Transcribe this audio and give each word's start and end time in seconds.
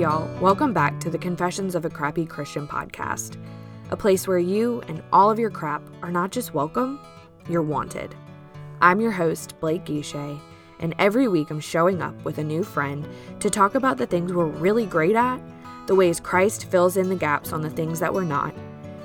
Y'all. 0.00 0.34
Welcome 0.40 0.72
back 0.72 0.98
to 1.00 1.10
the 1.10 1.18
Confessions 1.18 1.74
of 1.74 1.84
a 1.84 1.90
Crappy 1.90 2.24
Christian 2.24 2.66
podcast, 2.66 3.36
a 3.90 3.96
place 3.98 4.26
where 4.26 4.38
you 4.38 4.80
and 4.88 5.02
all 5.12 5.30
of 5.30 5.38
your 5.38 5.50
crap 5.50 5.82
are 6.00 6.10
not 6.10 6.32
just 6.32 6.54
welcome, 6.54 6.98
you're 7.50 7.60
wanted. 7.60 8.14
I'm 8.80 9.02
your 9.02 9.10
host, 9.10 9.60
Blake 9.60 9.84
Guichet, 9.84 10.38
and 10.78 10.94
every 10.98 11.28
week 11.28 11.50
I'm 11.50 11.60
showing 11.60 12.00
up 12.00 12.14
with 12.24 12.38
a 12.38 12.42
new 12.42 12.64
friend 12.64 13.06
to 13.40 13.50
talk 13.50 13.74
about 13.74 13.98
the 13.98 14.06
things 14.06 14.32
we're 14.32 14.46
really 14.46 14.86
great 14.86 15.16
at, 15.16 15.38
the 15.86 15.94
ways 15.94 16.18
Christ 16.18 16.64
fills 16.70 16.96
in 16.96 17.10
the 17.10 17.14
gaps 17.14 17.52
on 17.52 17.60
the 17.60 17.68
things 17.68 18.00
that 18.00 18.14
we're 18.14 18.24
not, 18.24 18.54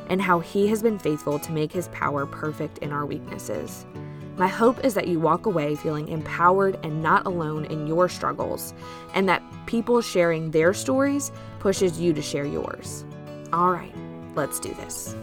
and 0.07 0.21
how 0.21 0.39
he 0.39 0.65
has 0.67 0.81
been 0.81 0.97
faithful 0.97 1.39
to 1.39 1.51
make 1.51 1.73
his 1.73 1.89
power 1.89 2.25
perfect 2.25 2.77
in 2.77 2.93
our 2.93 3.05
weaknesses. 3.05 3.85
My 4.37 4.47
hope 4.47 4.83
is 4.83 4.93
that 4.95 5.07
you 5.07 5.21
walk 5.21 5.45
away 5.45 5.75
feeling 5.75 6.09
empowered 6.09 6.77
and 6.83 7.01
not 7.01 7.25
alone 7.25 7.63
in 7.65 7.87
your 7.87 8.09
struggles, 8.09 8.73
and 9.13 9.29
that 9.29 9.41
people 9.65 10.01
sharing 10.01 10.51
their 10.51 10.73
stories 10.73 11.31
pushes 11.59 12.01
you 12.01 12.11
to 12.11 12.21
share 12.21 12.45
yours. 12.45 13.05
All 13.53 13.71
right, 13.71 13.93
let's 14.35 14.59
do 14.59 14.73
this. 14.73 15.15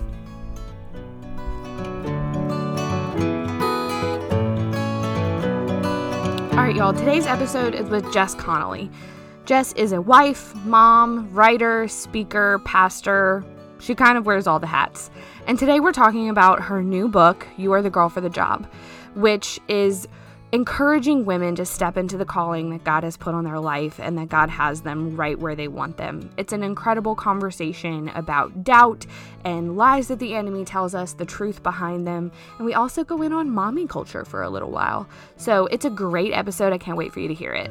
All 6.53 6.59
right, 6.59 6.75
y'all, 6.75 6.95
today's 6.95 7.27
episode 7.27 7.75
is 7.75 7.91
with 7.91 8.11
Jess 8.15 8.35
Connolly. 8.35 8.91
Jess 9.45 9.75
is 9.75 9.93
a 9.93 10.01
wife, 10.01 10.55
mom, 10.65 11.29
writer, 11.35 11.87
speaker, 11.87 12.61
pastor. 12.65 13.45
She 13.79 13.95
kind 13.95 14.17
of 14.17 14.25
wears 14.25 14.47
all 14.47 14.59
the 14.59 14.67
hats. 14.67 15.11
And 15.47 15.59
today 15.59 15.81
we're 15.81 15.93
talking 15.93 16.31
about 16.31 16.61
her 16.63 16.83
new 16.83 17.09
book, 17.09 17.47
You 17.59 17.73
Are 17.73 17.83
the 17.83 17.91
Girl 17.91 18.09
for 18.09 18.23
the 18.23 18.31
Job 18.31 18.67
which 19.15 19.61
is 19.69 20.09
encouraging 20.53 21.25
women 21.25 21.55
to 21.55 21.65
step 21.65 21.97
into 21.97 22.19
the 22.19 22.27
calling 22.27 22.69
that 22.71 22.85
God 22.85 23.05
has 23.05 23.17
put 23.17 23.35
on 23.35 23.45
their 23.45 23.59
life 23.59 23.99
and 23.99 24.19
that 24.19 24.29
God 24.29 24.51
has 24.51 24.83
them 24.83 25.17
right 25.17 25.39
where 25.39 25.55
they 25.55 25.67
want 25.67 25.97
them. 25.97 26.29
It's 26.37 26.53
an 26.53 26.63
incredible 26.63 27.15
conversation 27.15 28.11
about 28.11 28.63
doubt 28.63 29.07
and 29.45 29.79
lies 29.79 30.09
that 30.09 30.19
the 30.19 30.35
enemy 30.35 30.67
tells 30.67 30.95
us, 30.95 31.15
the 31.15 31.25
truth 31.25 31.63
behind 31.63 32.07
them, 32.07 32.31
and 32.59 32.67
we 32.67 32.75
also 32.75 33.03
go 33.03 33.23
in 33.23 33.33
on 33.33 33.49
mommy 33.49 33.87
culture 33.87 34.27
for 34.27 34.43
a 34.43 34.51
little 34.51 34.71
while. 34.71 35.09
So 35.39 35.67
it's 35.69 35.87
a 35.87 35.91
great 35.91 36.35
episode. 36.35 36.75
I 36.75 36.79
can't 36.79 36.99
wait 36.99 37.15
for 37.15 37.21
you 37.21 37.29
to 37.29 37.35
hear 37.35 37.55
it. 37.55 37.71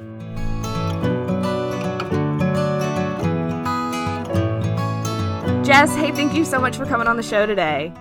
Jess, 5.63 5.95
hey, 5.95 6.11
thank 6.11 6.33
you 6.33 6.43
so 6.43 6.59
much 6.59 6.75
for 6.75 6.87
coming 6.87 7.07
on 7.07 7.15
the 7.15 7.23
show 7.23 7.45
today. 7.45 7.93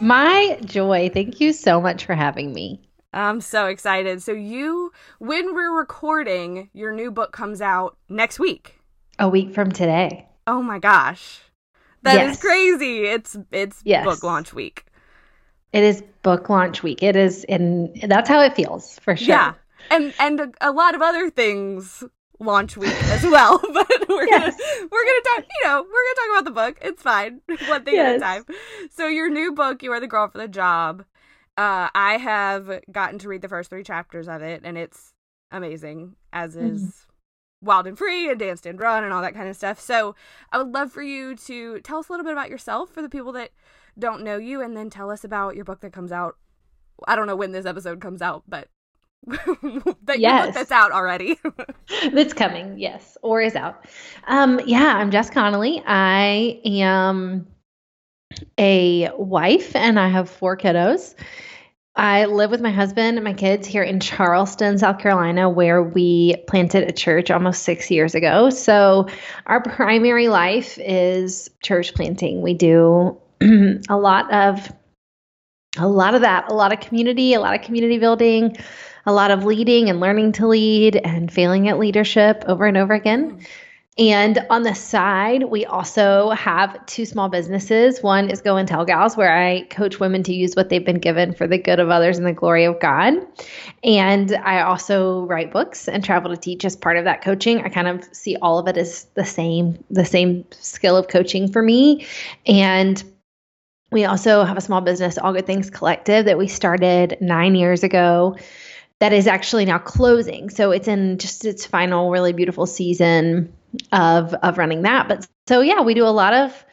My 0.00 0.58
joy. 0.64 1.10
Thank 1.12 1.40
you 1.40 1.52
so 1.52 1.80
much 1.80 2.04
for 2.04 2.14
having 2.14 2.52
me. 2.52 2.80
I'm 3.12 3.40
so 3.40 3.66
excited. 3.66 4.22
So, 4.22 4.32
you, 4.32 4.92
when 5.18 5.54
we're 5.54 5.76
recording, 5.76 6.68
your 6.72 6.92
new 6.92 7.10
book 7.10 7.32
comes 7.32 7.60
out 7.60 7.96
next 8.08 8.38
week. 8.40 8.80
A 9.18 9.28
week 9.28 9.54
from 9.54 9.70
today. 9.70 10.26
Oh 10.46 10.62
my 10.62 10.78
gosh. 10.78 11.40
that 12.02 12.14
yes. 12.14 12.34
is 12.34 12.40
crazy. 12.40 13.04
It's 13.04 13.36
it's 13.50 13.80
yes. 13.84 14.04
book 14.04 14.22
launch 14.22 14.52
week. 14.52 14.86
It 15.72 15.82
is 15.82 16.02
book 16.22 16.48
launch 16.48 16.82
week. 16.82 17.02
It 17.02 17.16
is 17.16 17.44
and 17.44 17.90
that's 18.02 18.28
how 18.28 18.40
it 18.40 18.54
feels 18.54 18.98
for 19.00 19.16
sure. 19.16 19.28
Yeah. 19.28 19.54
And 19.90 20.14
and 20.18 20.40
a, 20.40 20.52
a 20.60 20.72
lot 20.72 20.94
of 20.94 21.02
other 21.02 21.30
things 21.30 22.04
launch 22.40 22.76
week 22.76 22.94
as 23.04 23.22
well. 23.22 23.58
but 23.72 24.08
we're 24.08 24.26
yes. 24.26 24.56
gonna 24.56 24.88
we're 24.90 25.04
gonna 25.04 25.20
talk. 25.34 25.44
You 25.44 25.68
know, 25.68 25.82
we're 25.82 25.82
gonna 25.82 26.14
talk 26.16 26.30
about 26.30 26.44
the 26.44 26.50
book. 26.50 26.78
It's 26.82 27.02
fine, 27.02 27.40
one 27.68 27.84
thing 27.84 27.94
yes. 27.94 28.10
at 28.10 28.16
a 28.16 28.20
time. 28.20 28.56
So 28.90 29.06
your 29.06 29.28
new 29.30 29.52
book, 29.52 29.82
you 29.82 29.92
are 29.92 30.00
the 30.00 30.06
girl 30.06 30.28
for 30.28 30.38
the 30.38 30.48
job. 30.48 31.04
Uh, 31.56 31.88
I 31.94 32.18
have 32.18 32.80
gotten 32.90 33.18
to 33.20 33.28
read 33.28 33.42
the 33.42 33.48
first 33.48 33.70
three 33.70 33.84
chapters 33.84 34.28
of 34.28 34.42
it, 34.42 34.62
and 34.64 34.76
it's 34.76 35.12
amazing. 35.50 36.16
As 36.32 36.56
is. 36.56 36.82
Mm-hmm. 36.82 37.10
Wild 37.62 37.86
and 37.86 37.96
Free 37.96 38.28
and 38.28 38.38
Dance 38.38 38.66
and 38.66 38.78
Run 38.78 39.04
and 39.04 39.12
all 39.14 39.22
that 39.22 39.32
kind 39.32 39.48
of 39.48 39.56
stuff. 39.56 39.80
So, 39.80 40.14
I 40.52 40.58
would 40.58 40.74
love 40.74 40.92
for 40.92 41.00
you 41.00 41.34
to 41.34 41.80
tell 41.80 41.96
us 41.96 42.10
a 42.10 42.12
little 42.12 42.24
bit 42.24 42.34
about 42.34 42.50
yourself 42.50 42.90
for 42.90 43.00
the 43.00 43.08
people 43.08 43.32
that 43.32 43.52
don't 43.98 44.22
know 44.22 44.36
you, 44.36 44.60
and 44.60 44.76
then 44.76 44.90
tell 44.90 45.10
us 45.10 45.24
about 45.24 45.56
your 45.56 45.64
book 45.64 45.80
that 45.80 45.90
comes 45.90 46.12
out. 46.12 46.36
I 47.08 47.16
don't 47.16 47.26
know 47.26 47.36
when 47.36 47.52
this 47.52 47.64
episode 47.64 48.02
comes 48.02 48.20
out, 48.20 48.42
but 48.46 48.68
that 50.04 50.18
yes. 50.18 50.54
that's 50.54 50.72
out 50.72 50.92
already. 50.92 51.38
that's 52.12 52.34
coming, 52.34 52.78
yes, 52.78 53.16
or 53.22 53.40
is 53.40 53.56
out. 53.56 53.84
Um, 54.26 54.60
yeah, 54.66 54.94
I'm 54.96 55.10
Jess 55.10 55.30
Connolly. 55.30 55.82
I 55.86 56.60
am 56.64 57.46
a 58.58 59.10
wife 59.16 59.74
and 59.76 59.98
I 59.98 60.08
have 60.08 60.28
four 60.28 60.56
kiddos. 60.56 61.14
I 61.96 62.24
live 62.24 62.50
with 62.50 62.60
my 62.60 62.72
husband 62.72 63.16
and 63.16 63.24
my 63.24 63.34
kids 63.34 63.68
here 63.68 63.84
in 63.84 64.00
Charleston, 64.00 64.78
South 64.78 64.98
Carolina, 64.98 65.48
where 65.48 65.80
we 65.80 66.34
planted 66.48 66.88
a 66.88 66.92
church 66.92 67.30
almost 67.30 67.62
six 67.62 67.88
years 67.90 68.16
ago. 68.16 68.50
So, 68.50 69.06
our 69.46 69.62
primary 69.62 70.26
life 70.28 70.76
is 70.78 71.48
church 71.62 71.94
planting. 71.94 72.42
We 72.42 72.54
do 72.54 73.16
a 73.40 73.96
lot 73.96 74.32
of 74.32 74.72
a 75.76 75.88
lot 75.88 76.14
of 76.14 76.20
that, 76.20 76.50
a 76.50 76.54
lot 76.54 76.72
of 76.72 76.80
community, 76.80 77.34
a 77.34 77.40
lot 77.40 77.54
of 77.54 77.62
community 77.62 77.98
building, 77.98 78.56
a 79.06 79.12
lot 79.12 79.30
of 79.30 79.44
leading 79.44 79.88
and 79.88 80.00
learning 80.00 80.32
to 80.32 80.46
lead 80.46 80.96
and 80.96 81.32
failing 81.32 81.68
at 81.68 81.78
leadership 81.78 82.44
over 82.46 82.66
and 82.66 82.76
over 82.76 82.94
again. 82.94 83.32
Mm-hmm. 83.32 83.44
And 83.96 84.44
on 84.50 84.64
the 84.64 84.74
side, 84.74 85.44
we 85.44 85.64
also 85.64 86.30
have 86.30 86.84
two 86.86 87.06
small 87.06 87.28
businesses. 87.28 88.02
One 88.02 88.28
is 88.28 88.40
Go 88.40 88.56
and 88.56 88.66
Tell 88.66 88.84
Gals, 88.84 89.16
where 89.16 89.32
I 89.32 89.62
coach 89.70 90.00
women 90.00 90.24
to 90.24 90.34
use 90.34 90.56
what 90.56 90.68
they've 90.68 90.84
been 90.84 90.98
given 90.98 91.32
for 91.32 91.46
the 91.46 91.58
good 91.58 91.78
of 91.78 91.90
others 91.90 92.18
and 92.18 92.26
the 92.26 92.32
glory 92.32 92.64
of 92.64 92.80
God. 92.80 93.14
And 93.84 94.34
I 94.42 94.62
also 94.62 95.26
write 95.26 95.52
books 95.52 95.86
and 95.86 96.02
travel 96.02 96.32
to 96.32 96.36
teach 96.36 96.64
as 96.64 96.74
part 96.74 96.96
of 96.96 97.04
that 97.04 97.22
coaching. 97.22 97.60
I 97.60 97.68
kind 97.68 97.86
of 97.86 98.02
see 98.12 98.36
all 98.42 98.58
of 98.58 98.66
it 98.66 98.76
as 98.76 99.04
the 99.14 99.24
same, 99.24 99.78
the 99.90 100.04
same 100.04 100.44
skill 100.50 100.96
of 100.96 101.06
coaching 101.06 101.52
for 101.52 101.62
me. 101.62 102.04
And 102.46 103.00
we 103.92 104.04
also 104.04 104.42
have 104.42 104.56
a 104.56 104.60
small 104.60 104.80
business, 104.80 105.18
All 105.18 105.32
Good 105.32 105.46
Things 105.46 105.70
Collective, 105.70 106.24
that 106.24 106.36
we 106.36 106.48
started 106.48 107.16
nine 107.20 107.54
years 107.54 107.84
ago 107.84 108.36
that 109.04 109.12
is 109.12 109.26
actually 109.26 109.66
now 109.66 109.76
closing. 109.76 110.48
So 110.48 110.70
it's 110.70 110.88
in 110.88 111.18
just 111.18 111.44
its 111.44 111.66
final 111.66 112.10
really 112.10 112.32
beautiful 112.32 112.64
season 112.64 113.52
of 113.92 114.32
of 114.32 114.56
running 114.56 114.80
that. 114.80 115.08
But 115.08 115.28
so 115.46 115.60
yeah, 115.60 115.82
we 115.82 115.92
do 115.92 116.06
a 116.06 116.08
lot 116.08 116.32
of 116.32 116.64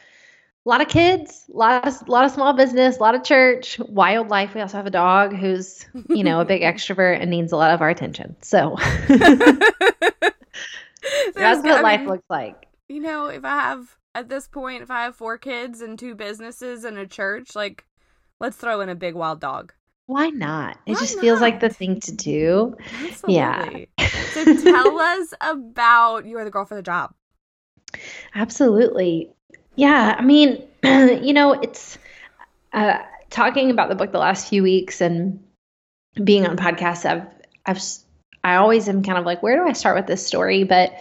a 0.64 0.68
lot 0.70 0.80
of 0.80 0.88
kids, 0.88 1.44
a 1.52 1.56
lot 1.58 1.86
of, 1.86 2.08
lot 2.08 2.24
of 2.24 2.30
small 2.30 2.54
business, 2.54 2.96
a 2.96 3.00
lot 3.00 3.14
of 3.14 3.22
church, 3.22 3.78
wildlife. 3.80 4.54
We 4.54 4.62
also 4.62 4.78
have 4.78 4.86
a 4.86 4.90
dog 4.90 5.36
who's, 5.36 5.84
you 6.08 6.24
know, 6.24 6.40
a 6.40 6.46
big 6.46 6.62
extrovert 6.72 7.20
and 7.20 7.30
needs 7.30 7.52
a 7.52 7.56
lot 7.58 7.70
of 7.70 7.82
our 7.82 7.90
attention. 7.90 8.34
So 8.40 8.76
that's 9.08 9.76
what 11.36 11.66
I 11.66 11.80
life 11.82 12.00
mean, 12.00 12.08
looks 12.08 12.30
like. 12.30 12.66
You 12.88 13.00
know, 13.00 13.26
if 13.26 13.44
I 13.44 13.60
have 13.60 13.94
at 14.14 14.30
this 14.30 14.48
point, 14.48 14.82
if 14.82 14.90
I 14.90 15.02
have 15.02 15.16
four 15.16 15.36
kids 15.36 15.82
and 15.82 15.98
two 15.98 16.14
businesses 16.14 16.84
and 16.84 16.96
a 16.96 17.06
church, 17.06 17.54
like 17.54 17.84
let's 18.40 18.56
throw 18.56 18.80
in 18.80 18.88
a 18.88 18.94
big 18.94 19.16
wild 19.16 19.38
dog. 19.38 19.74
Why 20.06 20.28
not? 20.28 20.78
It 20.86 20.92
Why 20.92 20.98
just 20.98 21.16
not? 21.16 21.22
feels 21.22 21.40
like 21.40 21.60
the 21.60 21.68
thing 21.68 22.00
to 22.00 22.12
do. 22.12 22.76
Absolutely. 23.04 23.34
Yeah. 23.34 23.84
so 24.32 24.44
tell 24.62 24.98
us 24.98 25.34
about 25.40 26.26
You 26.26 26.38
Are 26.38 26.44
the 26.44 26.50
Girl 26.50 26.64
for 26.64 26.74
the 26.74 26.82
Job. 26.82 27.14
Absolutely. 28.34 29.30
Yeah. 29.76 30.16
I 30.18 30.22
mean, 30.22 30.62
you 30.82 31.32
know, 31.32 31.52
it's 31.52 31.98
uh, 32.72 32.98
talking 33.30 33.70
about 33.70 33.88
the 33.88 33.94
book 33.94 34.12
the 34.12 34.18
last 34.18 34.48
few 34.48 34.62
weeks 34.62 35.00
and 35.00 35.42
being 36.22 36.46
on 36.46 36.56
podcasts. 36.56 37.04
I've, 37.04 37.26
I've, 37.64 37.82
I 38.44 38.56
always 38.56 38.88
am 38.88 39.02
kind 39.02 39.18
of 39.18 39.24
like, 39.24 39.42
where 39.42 39.56
do 39.56 39.68
I 39.68 39.72
start 39.72 39.96
with 39.96 40.06
this 40.06 40.26
story? 40.26 40.64
But 40.64 40.92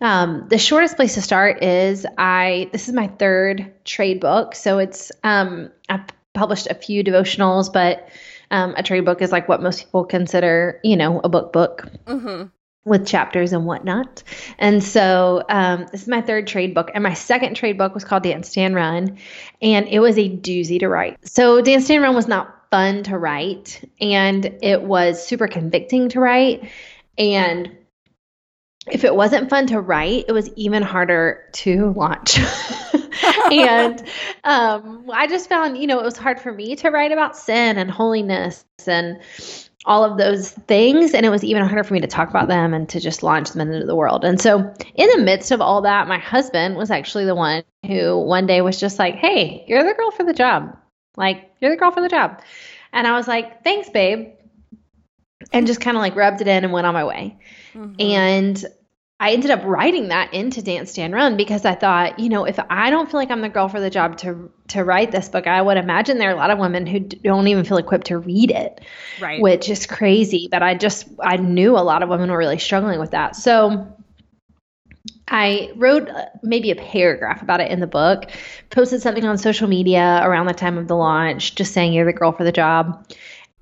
um, 0.00 0.46
the 0.48 0.58
shortest 0.58 0.96
place 0.96 1.14
to 1.14 1.22
start 1.22 1.62
is 1.62 2.06
I. 2.16 2.70
This 2.72 2.88
is 2.88 2.94
my 2.94 3.08
third 3.08 3.72
trade 3.84 4.18
book, 4.18 4.54
so 4.54 4.78
it's 4.78 5.12
um, 5.22 5.70
I've 5.90 6.06
published 6.32 6.68
a 6.68 6.74
few 6.74 7.04
devotionals, 7.04 7.70
but 7.70 8.08
um, 8.50 8.74
a 8.76 8.82
trade 8.82 9.04
book 9.04 9.22
is 9.22 9.32
like 9.32 9.48
what 9.48 9.62
most 9.62 9.84
people 9.84 10.04
consider, 10.04 10.80
you 10.82 10.96
know, 10.96 11.20
a 11.22 11.28
book 11.28 11.52
book. 11.52 11.86
Mm-hmm. 12.06 12.48
With 12.86 13.06
chapters 13.06 13.52
and 13.52 13.66
whatnot. 13.66 14.22
And 14.58 14.82
so 14.82 15.44
um, 15.50 15.86
this 15.92 16.00
is 16.00 16.08
my 16.08 16.22
third 16.22 16.46
trade 16.46 16.74
book. 16.74 16.90
And 16.94 17.02
my 17.04 17.12
second 17.12 17.54
trade 17.54 17.76
book 17.76 17.92
was 17.92 18.04
called 18.04 18.22
Dance 18.22 18.48
Stand 18.48 18.74
Run. 18.74 19.18
And 19.60 19.86
it 19.86 19.98
was 19.98 20.16
a 20.16 20.30
doozy 20.30 20.80
to 20.80 20.88
write. 20.88 21.18
So 21.28 21.60
Dance 21.60 21.84
Stand 21.84 22.02
Run 22.02 22.14
was 22.14 22.26
not 22.26 22.70
fun 22.70 23.02
to 23.02 23.18
write. 23.18 23.86
And 24.00 24.58
it 24.62 24.80
was 24.82 25.24
super 25.24 25.46
convicting 25.46 26.08
to 26.08 26.20
write. 26.20 26.70
And 27.18 27.76
if 28.90 29.04
it 29.04 29.14
wasn't 29.14 29.50
fun 29.50 29.66
to 29.68 29.80
write, 29.80 30.24
it 30.28 30.32
was 30.32 30.48
even 30.56 30.82
harder 30.82 31.50
to 31.52 31.92
launch. 31.92 32.38
and 33.52 34.02
um, 34.44 35.10
I 35.12 35.26
just 35.26 35.48
found, 35.48 35.78
you 35.78 35.86
know, 35.86 35.98
it 35.98 36.04
was 36.04 36.16
hard 36.16 36.40
for 36.40 36.52
me 36.52 36.76
to 36.76 36.90
write 36.90 37.12
about 37.12 37.36
sin 37.36 37.78
and 37.78 37.90
holiness 37.90 38.64
and 38.86 39.20
all 39.86 40.04
of 40.04 40.18
those 40.18 40.50
things. 40.50 41.14
And 41.14 41.24
it 41.24 41.30
was 41.30 41.44
even 41.44 41.64
harder 41.64 41.84
for 41.84 41.94
me 41.94 42.00
to 42.00 42.06
talk 42.06 42.28
about 42.30 42.48
them 42.48 42.74
and 42.74 42.88
to 42.90 43.00
just 43.00 43.22
launch 43.22 43.50
them 43.50 43.60
into 43.60 43.86
the 43.86 43.96
world. 43.96 44.24
And 44.24 44.40
so, 44.40 44.58
in 44.94 45.08
the 45.16 45.22
midst 45.22 45.50
of 45.50 45.60
all 45.60 45.82
that, 45.82 46.08
my 46.08 46.18
husband 46.18 46.76
was 46.76 46.90
actually 46.90 47.24
the 47.24 47.34
one 47.34 47.62
who 47.86 48.18
one 48.20 48.46
day 48.46 48.60
was 48.60 48.78
just 48.78 48.98
like, 48.98 49.16
Hey, 49.16 49.64
you're 49.66 49.84
the 49.84 49.94
girl 49.94 50.10
for 50.10 50.24
the 50.24 50.34
job. 50.34 50.76
Like, 51.16 51.50
you're 51.60 51.70
the 51.70 51.76
girl 51.76 51.90
for 51.90 52.02
the 52.02 52.08
job. 52.08 52.40
And 52.92 53.06
I 53.06 53.16
was 53.16 53.26
like, 53.28 53.64
Thanks, 53.64 53.88
babe. 53.90 54.28
And 55.52 55.66
just 55.66 55.80
kind 55.80 55.96
of 55.96 56.02
like 56.02 56.16
rubbed 56.16 56.42
it 56.42 56.48
in 56.48 56.64
and 56.64 56.72
went 56.72 56.86
on 56.86 56.94
my 56.94 57.04
way. 57.04 57.38
Mm-hmm. 57.74 57.94
And 57.98 58.64
I 59.22 59.32
ended 59.32 59.50
up 59.50 59.62
writing 59.64 60.08
that 60.08 60.32
into 60.32 60.62
Dance 60.62 60.92
Stand 60.92 61.12
Run 61.12 61.36
because 61.36 61.66
I 61.66 61.74
thought, 61.74 62.18
you 62.18 62.30
know, 62.30 62.46
if 62.46 62.58
I 62.70 62.88
don't 62.88 63.10
feel 63.10 63.20
like 63.20 63.30
I'm 63.30 63.42
the 63.42 63.50
girl 63.50 63.68
for 63.68 63.78
the 63.78 63.90
job 63.90 64.16
to 64.18 64.50
to 64.68 64.82
write 64.82 65.12
this 65.12 65.28
book, 65.28 65.46
I 65.46 65.60
would 65.60 65.76
imagine 65.76 66.16
there 66.16 66.30
are 66.30 66.34
a 66.34 66.38
lot 66.38 66.50
of 66.50 66.58
women 66.58 66.86
who 66.86 67.00
don't 67.00 67.46
even 67.46 67.64
feel 67.64 67.76
equipped 67.76 68.06
to 68.06 68.16
read 68.16 68.50
it, 68.50 68.80
right? 69.20 69.42
Which 69.42 69.68
is 69.68 69.86
crazy. 69.86 70.48
But 70.50 70.62
I 70.62 70.74
just 70.74 71.06
I 71.22 71.36
knew 71.36 71.76
a 71.76 71.84
lot 71.84 72.02
of 72.02 72.08
women 72.08 72.30
were 72.30 72.38
really 72.38 72.58
struggling 72.58 72.98
with 72.98 73.10
that. 73.10 73.36
So 73.36 73.94
I 75.28 75.70
wrote 75.76 76.08
uh, 76.08 76.24
maybe 76.42 76.70
a 76.70 76.76
paragraph 76.76 77.42
about 77.42 77.60
it 77.60 77.70
in 77.70 77.80
the 77.80 77.86
book, 77.86 78.30
posted 78.70 79.02
something 79.02 79.26
on 79.26 79.36
social 79.36 79.68
media 79.68 80.22
around 80.24 80.46
the 80.46 80.54
time 80.54 80.78
of 80.78 80.88
the 80.88 80.96
launch, 80.96 81.54
just 81.56 81.74
saying 81.74 81.92
you're 81.92 82.06
the 82.06 82.14
girl 82.14 82.32
for 82.32 82.44
the 82.44 82.52
job. 82.52 83.06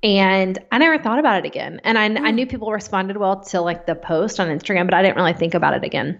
And 0.01 0.57
I 0.71 0.77
never 0.77 1.01
thought 1.01 1.19
about 1.19 1.39
it 1.39 1.45
again. 1.45 1.81
And 1.83 1.97
I, 1.97 2.09
mm. 2.09 2.19
I 2.21 2.31
knew 2.31 2.47
people 2.47 2.71
responded 2.71 3.17
well 3.17 3.41
to 3.45 3.61
like 3.61 3.85
the 3.85 3.95
post 3.95 4.39
on 4.39 4.47
Instagram, 4.47 4.85
but 4.85 4.93
I 4.93 5.01
didn't 5.01 5.17
really 5.17 5.33
think 5.33 5.53
about 5.53 5.73
it 5.73 5.83
again. 5.83 6.19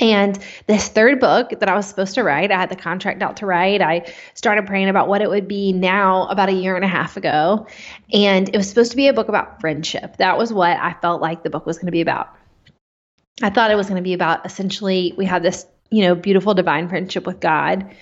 And 0.00 0.36
this 0.66 0.88
third 0.88 1.20
book 1.20 1.50
that 1.50 1.68
I 1.68 1.76
was 1.76 1.86
supposed 1.86 2.14
to 2.14 2.24
write, 2.24 2.50
I 2.50 2.58
had 2.58 2.70
the 2.70 2.76
contract 2.76 3.22
out 3.22 3.36
to 3.36 3.46
write. 3.46 3.80
I 3.82 4.12
started 4.34 4.66
praying 4.66 4.88
about 4.88 5.06
what 5.06 5.22
it 5.22 5.30
would 5.30 5.46
be 5.46 5.72
now 5.72 6.26
about 6.26 6.48
a 6.48 6.52
year 6.52 6.74
and 6.74 6.84
a 6.84 6.88
half 6.88 7.16
ago. 7.16 7.66
And 8.12 8.48
it 8.48 8.56
was 8.56 8.68
supposed 8.68 8.90
to 8.92 8.96
be 8.96 9.08
a 9.08 9.12
book 9.12 9.28
about 9.28 9.60
friendship. 9.60 10.16
That 10.16 10.38
was 10.38 10.52
what 10.52 10.76
I 10.76 10.94
felt 11.00 11.20
like 11.20 11.44
the 11.44 11.50
book 11.50 11.66
was 11.66 11.76
going 11.76 11.86
to 11.86 11.92
be 11.92 12.00
about. 12.00 12.34
I 13.42 13.50
thought 13.50 13.70
it 13.70 13.76
was 13.76 13.86
going 13.86 13.96
to 13.96 14.02
be 14.02 14.14
about 14.14 14.44
essentially 14.44 15.14
we 15.16 15.26
have 15.26 15.42
this, 15.42 15.66
you 15.90 16.02
know, 16.02 16.14
beautiful 16.14 16.54
divine 16.54 16.88
friendship 16.88 17.26
with 17.26 17.40
God, 17.40 17.94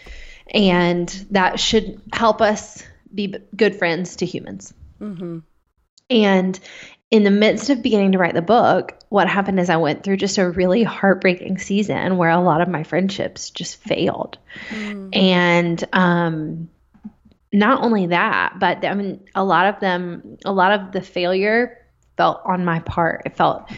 and 0.52 1.08
that 1.30 1.60
should 1.60 2.00
help 2.12 2.40
us 2.40 2.82
be 3.14 3.34
good 3.56 3.76
friends 3.76 4.16
to 4.16 4.26
humans. 4.26 4.74
Mm-hmm. 5.00 5.38
And 6.10 6.60
in 7.10 7.24
the 7.24 7.30
midst 7.30 7.70
of 7.70 7.82
beginning 7.82 8.12
to 8.12 8.18
write 8.18 8.34
the 8.34 8.42
book, 8.42 8.96
what 9.08 9.28
happened 9.28 9.58
is 9.58 9.68
I 9.68 9.76
went 9.76 10.04
through 10.04 10.16
just 10.18 10.38
a 10.38 10.48
really 10.48 10.82
heartbreaking 10.82 11.58
season 11.58 12.16
where 12.16 12.30
a 12.30 12.40
lot 12.40 12.60
of 12.60 12.68
my 12.68 12.84
friendships 12.84 13.50
just 13.50 13.76
failed. 13.82 14.38
Mm-hmm. 14.68 15.08
And 15.12 15.84
um, 15.92 16.70
not 17.52 17.82
only 17.82 18.06
that, 18.06 18.58
but 18.58 18.84
I 18.84 18.94
mean, 18.94 19.24
a 19.34 19.44
lot 19.44 19.66
of 19.66 19.80
them, 19.80 20.38
a 20.44 20.52
lot 20.52 20.72
of 20.72 20.92
the 20.92 21.00
failure 21.00 21.78
felt 22.16 22.42
on 22.44 22.64
my 22.64 22.78
part. 22.80 23.22
It 23.26 23.36
felt 23.36 23.70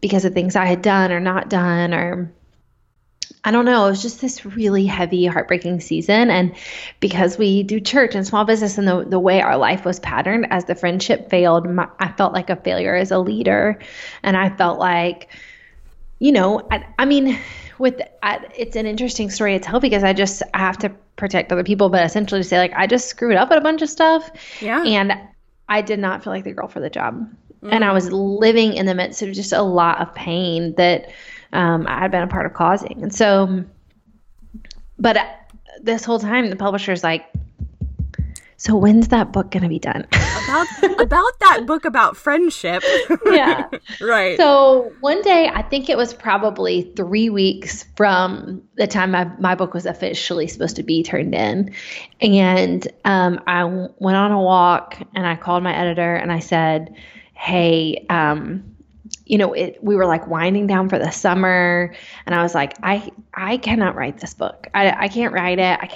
because 0.00 0.24
of 0.24 0.32
things 0.32 0.56
I 0.56 0.66
had 0.66 0.80
done 0.80 1.12
or 1.12 1.20
not 1.20 1.50
done 1.50 1.92
or 1.92 2.32
I 3.44 3.50
don't 3.50 3.64
know. 3.64 3.86
It 3.86 3.90
was 3.90 4.02
just 4.02 4.20
this 4.20 4.46
really 4.46 4.86
heavy, 4.86 5.26
heartbreaking 5.26 5.80
season. 5.80 6.30
And 6.30 6.54
because 7.00 7.38
we 7.38 7.64
do 7.64 7.80
church 7.80 8.14
and 8.14 8.24
small 8.24 8.44
business 8.44 8.78
and 8.78 8.86
the, 8.86 9.04
the 9.04 9.18
way 9.18 9.40
our 9.40 9.56
life 9.56 9.84
was 9.84 9.98
patterned, 9.98 10.46
as 10.50 10.66
the 10.66 10.76
friendship 10.76 11.28
failed, 11.28 11.68
my, 11.68 11.88
I 11.98 12.12
felt 12.12 12.32
like 12.32 12.50
a 12.50 12.56
failure 12.56 12.94
as 12.94 13.10
a 13.10 13.18
leader. 13.18 13.80
And 14.22 14.36
I 14.36 14.50
felt 14.50 14.78
like, 14.78 15.28
you 16.20 16.30
know, 16.30 16.66
I, 16.70 16.86
I 17.00 17.04
mean, 17.04 17.36
with 17.78 18.00
I, 18.22 18.46
it's 18.56 18.76
an 18.76 18.86
interesting 18.86 19.28
story 19.28 19.58
to 19.58 19.58
tell 19.58 19.80
because 19.80 20.04
I 20.04 20.12
just 20.12 20.44
I 20.54 20.58
have 20.58 20.78
to 20.78 20.90
protect 21.16 21.50
other 21.50 21.64
people, 21.64 21.88
but 21.88 22.06
essentially 22.06 22.42
to 22.42 22.48
say 22.48 22.58
like 22.58 22.72
I 22.76 22.86
just 22.86 23.08
screwed 23.08 23.36
up 23.36 23.50
at 23.50 23.58
a 23.58 23.60
bunch 23.60 23.82
of 23.82 23.90
stuff. 23.90 24.30
Yeah. 24.60 24.84
And 24.84 25.18
I 25.68 25.82
did 25.82 25.98
not 25.98 26.22
feel 26.22 26.32
like 26.32 26.44
the 26.44 26.52
girl 26.52 26.68
for 26.68 26.78
the 26.78 26.90
job. 26.90 27.28
Mm. 27.62 27.72
And 27.72 27.84
I 27.84 27.92
was 27.92 28.12
living 28.12 28.74
in 28.74 28.86
the 28.86 28.94
midst 28.94 29.20
of 29.22 29.32
just 29.32 29.52
a 29.52 29.62
lot 29.62 30.00
of 30.00 30.14
pain 30.14 30.74
that 30.76 31.10
um, 31.52 31.86
I 31.86 32.00
had 32.00 32.10
been 32.10 32.22
a 32.22 32.28
part 32.28 32.46
of 32.46 32.54
causing. 32.54 33.02
And 33.02 33.14
so, 33.14 33.64
but 34.98 35.16
this 35.80 36.04
whole 36.04 36.18
time, 36.18 36.50
the 36.50 36.56
publisher's 36.56 37.02
like, 37.02 37.26
so 38.56 38.76
when's 38.76 39.08
that 39.08 39.32
book 39.32 39.50
going 39.50 39.64
to 39.64 39.68
be 39.68 39.80
done? 39.80 40.06
about 40.44 40.66
about 41.00 41.40
that 41.40 41.64
book 41.66 41.84
about 41.84 42.16
friendship. 42.16 42.84
yeah. 43.26 43.68
right. 44.00 44.36
So 44.36 44.92
one 45.00 45.20
day, 45.22 45.48
I 45.48 45.62
think 45.62 45.88
it 45.88 45.96
was 45.96 46.14
probably 46.14 46.92
three 46.94 47.28
weeks 47.28 47.84
from 47.96 48.62
the 48.76 48.86
time 48.86 49.10
my, 49.10 49.24
my 49.40 49.56
book 49.56 49.74
was 49.74 49.84
officially 49.84 50.46
supposed 50.46 50.76
to 50.76 50.84
be 50.84 51.02
turned 51.02 51.34
in. 51.34 51.74
And 52.20 52.86
um, 53.04 53.40
I 53.48 53.62
w- 53.62 53.92
went 53.98 54.16
on 54.16 54.30
a 54.30 54.40
walk 54.40 54.96
and 55.14 55.26
I 55.26 55.34
called 55.34 55.64
my 55.64 55.76
editor 55.76 56.14
and 56.14 56.30
I 56.30 56.38
said, 56.38 56.94
hey, 57.34 58.06
um, 58.10 58.71
you 59.32 59.38
know, 59.38 59.54
it, 59.54 59.82
we 59.82 59.96
were 59.96 60.04
like 60.04 60.26
winding 60.26 60.66
down 60.66 60.90
for 60.90 60.98
the 60.98 61.10
summer, 61.10 61.94
and 62.26 62.34
I 62.34 62.42
was 62.42 62.54
like, 62.54 62.74
I 62.82 63.10
I 63.32 63.56
cannot 63.56 63.96
write 63.96 64.18
this 64.18 64.34
book. 64.34 64.66
I, 64.74 64.90
I 64.90 65.08
can't 65.08 65.32
write 65.32 65.58
it. 65.58 65.78
I 65.80 65.90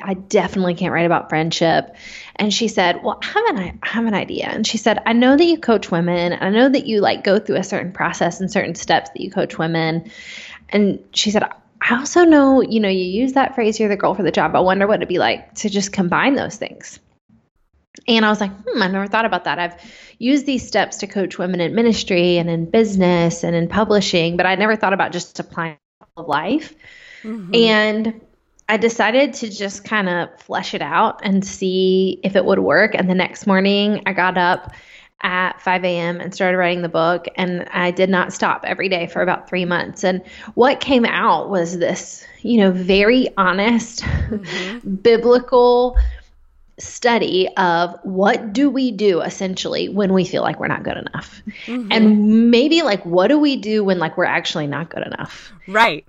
I 0.00 0.14
definitely 0.14 0.76
can't 0.76 0.92
write 0.92 1.04
about 1.04 1.28
friendship. 1.28 1.96
And 2.36 2.54
she 2.54 2.68
said, 2.68 3.02
Well, 3.02 3.18
I 3.20 3.26
have 3.26 3.56
an 3.56 3.80
I 3.82 3.88
have 3.88 4.04
an 4.06 4.14
idea. 4.14 4.46
And 4.46 4.64
she 4.64 4.78
said, 4.78 5.02
I 5.06 5.12
know 5.12 5.36
that 5.36 5.44
you 5.44 5.58
coach 5.58 5.90
women. 5.90 6.38
I 6.40 6.50
know 6.50 6.68
that 6.68 6.86
you 6.86 7.00
like 7.00 7.24
go 7.24 7.40
through 7.40 7.56
a 7.56 7.64
certain 7.64 7.90
process 7.90 8.38
and 8.38 8.48
certain 8.48 8.76
steps 8.76 9.10
that 9.10 9.20
you 9.20 9.32
coach 9.32 9.58
women. 9.58 10.08
And 10.68 11.02
she 11.12 11.32
said, 11.32 11.42
I 11.42 11.96
also 11.96 12.24
know, 12.24 12.60
you 12.60 12.78
know, 12.78 12.88
you 12.88 13.02
use 13.02 13.32
that 13.32 13.56
phrase, 13.56 13.80
you're 13.80 13.88
the 13.88 13.96
girl 13.96 14.14
for 14.14 14.22
the 14.22 14.30
job. 14.30 14.54
I 14.54 14.60
wonder 14.60 14.86
what 14.86 15.00
it'd 15.00 15.08
be 15.08 15.18
like 15.18 15.52
to 15.56 15.68
just 15.68 15.92
combine 15.92 16.36
those 16.36 16.54
things. 16.54 17.00
And 18.08 18.24
I 18.24 18.30
was 18.30 18.40
like, 18.40 18.50
hmm, 18.50 18.82
I 18.82 18.88
never 18.88 19.06
thought 19.06 19.26
about 19.26 19.44
that. 19.44 19.58
I've 19.58 19.76
used 20.18 20.46
these 20.46 20.66
steps 20.66 20.96
to 20.98 21.06
coach 21.06 21.38
women 21.38 21.60
in 21.60 21.74
ministry 21.74 22.38
and 22.38 22.48
in 22.48 22.68
business 22.68 23.44
and 23.44 23.54
in 23.54 23.68
publishing, 23.68 24.36
but 24.36 24.46
I 24.46 24.54
never 24.54 24.74
thought 24.74 24.94
about 24.94 25.12
just 25.12 25.38
applying 25.38 25.76
life. 26.16 26.74
Mm-hmm. 27.22 27.54
And 27.54 28.20
I 28.68 28.76
decided 28.76 29.34
to 29.34 29.50
just 29.50 29.84
kind 29.84 30.08
of 30.08 30.40
flesh 30.40 30.74
it 30.74 30.82
out 30.82 31.20
and 31.22 31.44
see 31.44 32.20
if 32.24 32.34
it 32.34 32.44
would 32.44 32.58
work. 32.58 32.94
And 32.94 33.08
the 33.08 33.14
next 33.14 33.46
morning, 33.46 34.02
I 34.06 34.12
got 34.12 34.36
up 34.36 34.72
at 35.22 35.60
5 35.60 35.84
a.m. 35.84 36.20
and 36.20 36.34
started 36.34 36.56
writing 36.58 36.82
the 36.82 36.88
book. 36.88 37.26
And 37.36 37.68
I 37.70 37.90
did 37.90 38.08
not 38.08 38.32
stop 38.32 38.64
every 38.64 38.88
day 38.88 39.06
for 39.06 39.20
about 39.20 39.48
three 39.48 39.64
months. 39.64 40.04
And 40.04 40.22
what 40.54 40.80
came 40.80 41.04
out 41.04 41.50
was 41.50 41.78
this, 41.78 42.26
you 42.42 42.58
know, 42.58 42.70
very 42.70 43.28
honest, 43.36 44.02
mm-hmm. 44.02 44.94
biblical 45.02 45.96
study 46.78 47.48
of 47.56 47.98
what 48.02 48.52
do 48.52 48.70
we 48.70 48.90
do 48.90 49.20
essentially 49.20 49.88
when 49.88 50.12
we 50.12 50.24
feel 50.24 50.42
like 50.42 50.60
we're 50.60 50.68
not 50.68 50.82
good 50.82 50.96
enough 50.96 51.42
mm-hmm. 51.66 51.90
and 51.90 52.50
maybe 52.50 52.82
like 52.82 53.04
what 53.04 53.28
do 53.28 53.38
we 53.38 53.56
do 53.56 53.82
when 53.82 53.98
like 53.98 54.16
we're 54.16 54.24
actually 54.24 54.66
not 54.66 54.88
good 54.88 55.06
enough 55.06 55.52
right 55.66 56.06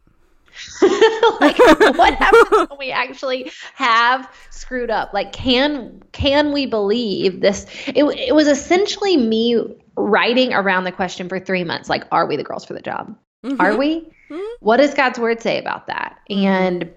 like 0.81 1.57
what 1.97 2.13
happens 2.15 2.69
when 2.69 2.79
we 2.79 2.91
actually 2.91 3.51
have 3.73 4.29
screwed 4.49 4.89
up 4.89 5.13
like 5.13 5.31
can 5.31 6.01
can 6.11 6.51
we 6.51 6.65
believe 6.65 7.41
this 7.41 7.65
it, 7.87 8.03
it 8.03 8.35
was 8.35 8.47
essentially 8.47 9.17
me 9.17 9.61
writing 9.95 10.53
around 10.53 10.83
the 10.83 10.91
question 10.91 11.29
for 11.29 11.39
three 11.39 11.63
months 11.63 11.89
like 11.89 12.03
are 12.11 12.25
we 12.25 12.35
the 12.35 12.43
girls 12.43 12.65
for 12.65 12.73
the 12.73 12.81
job 12.81 13.15
mm-hmm. 13.43 13.59
are 13.59 13.75
we 13.75 14.01
mm-hmm. 14.29 14.55
what 14.59 14.77
does 14.77 14.93
god's 14.93 15.17
word 15.17 15.41
say 15.41 15.57
about 15.57 15.87
that 15.87 16.19
mm-hmm. 16.29 16.45
and 16.45 16.93